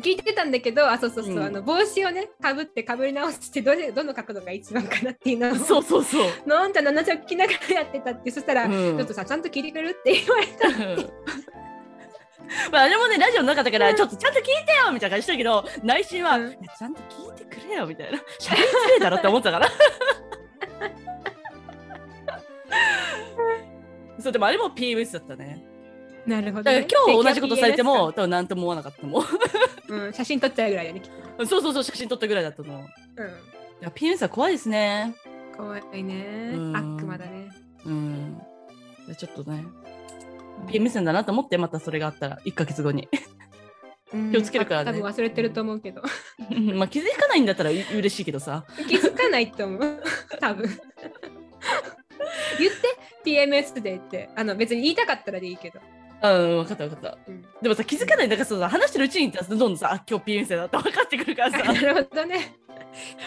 [0.00, 6.26] 聞いてたんだけど、あ、そうそうそう、うんあの帽子をね、かぶってかぶり直してどれ、どの角度が一番かなっていうのを、そうそうそう。
[6.48, 10.68] のんちゃん7着聞きながらやってたって、そしたら、うんちょっとさ、ちゃんと聞いてくれるって言われた。
[12.70, 14.50] まあ、あれもね、ラジオの中だから、ちょっとちゃんと聞いて
[14.86, 18.18] よみたいな感じしたけど、内心は、うんちゃんと聞いてくれよみたいな。
[18.40, 19.68] 喋りづれえだろって思ってたから。
[24.20, 25.64] そう、でもあれも PMS だったね。
[26.26, 26.88] なるほど、だからね。
[27.06, 29.24] 今日同じことされて定も、多分何とも思わなかったもん。
[29.88, 31.46] うん、写真撮っちゃうぐらいだね、きっと。
[31.46, 32.72] そうそうそう、写真撮ったぐらいだったの。
[32.72, 32.84] いうん。
[33.80, 35.14] や、PMS は怖いですね。
[35.56, 36.56] 怖いねう。
[36.58, 37.50] ん悪魔だね。
[37.84, 38.38] うん。
[39.06, 39.64] でちょっとね、
[40.64, 43.08] PMS なんだなと思って、またそれがあったら、1ヶ月後に。
[44.12, 46.00] うん気をつけるからね多分忘れてると思うけど。
[46.74, 48.64] まあ気づかないんだったらう嬉しいけどさ。
[48.88, 50.02] 気づかないと思う。
[50.40, 50.68] 多分。
[52.58, 55.80] 言って PMS でってあの別に言いたかったらでいいけど。
[56.22, 57.18] うん、分かった分かった。
[57.26, 62.54] うんでもさ、気づかないんだからさ、話してるうちにどんどんさ、あ今日 PMS だって分かってくるからさ、 なるほどね。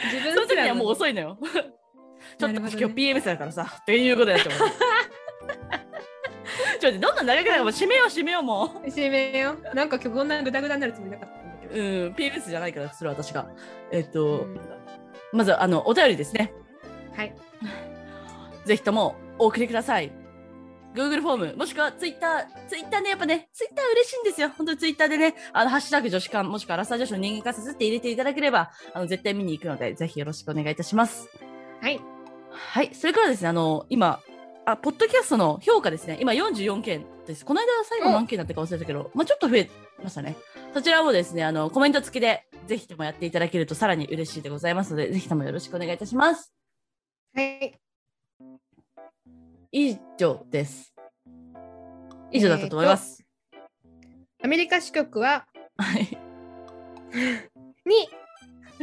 [0.05, 0.91] 自分その時にはもうい。
[0.91, 1.37] 遅いのよ。
[2.39, 4.55] ちょっと、ね今日 PMS だからさ、っていうことやっても。
[6.77, 8.87] ちょっとどんどん長くなるもう締めよう締めようもう。
[8.87, 9.75] 締めよう。
[9.75, 11.73] なんか今日こんなグダグダになるつもりなかったんだけど。
[11.73, 13.47] うん、PMS じゃないから、それは私が。
[13.91, 14.59] えっと、うん
[15.33, 16.53] まずあのお便りですね。
[17.15, 17.35] はい。
[18.65, 20.11] ぜひともお送りください。
[20.95, 24.49] Google フォーム、もしくは Twitter、Twitter ね、やっぱね、Twitter 嬉しいんですよ。
[24.49, 31.29] 本当に Twitter でね、あの、ハッシュタグ女子館、もしくはラスター女子の人間観察って入れていただければ、あの、絶対見に行くので、ぜひよろしくお願いいたします。
[31.81, 31.99] はい。
[32.49, 32.95] はい。
[32.95, 34.21] それからですね、あの、今、
[34.67, 37.45] あ、ポッドキャストの評価ですね、今44件です。
[37.45, 39.69] この間最後何件だったか忘れたけど、まあちょっと増え
[40.03, 40.35] ましたね。
[40.73, 46.53] そちらもですね、あの、コメント付きで、ぜひともやっていただけるとさらに嬉しいでございますので、ぜひともよろしくお願いいたします。
[47.33, 47.79] はい。
[49.71, 50.93] 以上です。
[52.33, 53.23] 以上だったと思います。
[54.43, 55.47] アメリカ支局は
[55.77, 56.17] はい。
[57.85, 58.09] に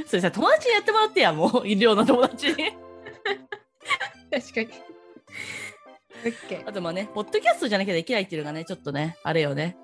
[0.06, 2.54] それさ、友達にやってもらってや、もう、 医療の友達に。
[4.30, 4.94] 確かに。
[6.66, 9.76] あとまあね、ポッドキャストじゃなきゃできないっていうのがね、ちょっとね、あれよね。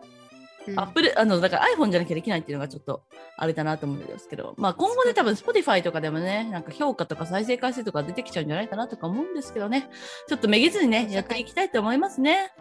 [0.68, 3.02] うんアップル、あの、だから iPhone じゃなきゃできないっていうのがちょっと、
[3.36, 9.88] あれだなと思うんですけど、まあ今後ね、多分 Spotify とかでもね、なんか評価とか再生回数とか出てきちゃうんじゃないかなとか思うんですけどね、
[10.28, 12.52] ちょっとめげずにね、やっていきたいと思いますね。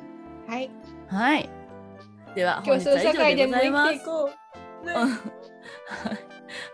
[0.47, 0.69] はい。
[1.07, 1.49] はい。
[2.35, 4.89] では、競争社会でも本日は以上生きていこう。
[4.89, 5.05] う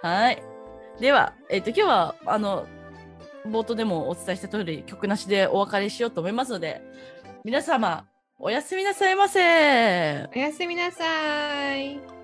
[0.08, 0.44] んはい。
[1.00, 2.68] では、えっ、と、今日は、あの、
[3.46, 6.82] 冒頭でもお伝えした通り、曲なしでお別れしようと思いますので、
[7.44, 8.06] 皆様、
[8.40, 10.28] おやすみなさいませ。
[10.36, 12.15] おやすみなさい。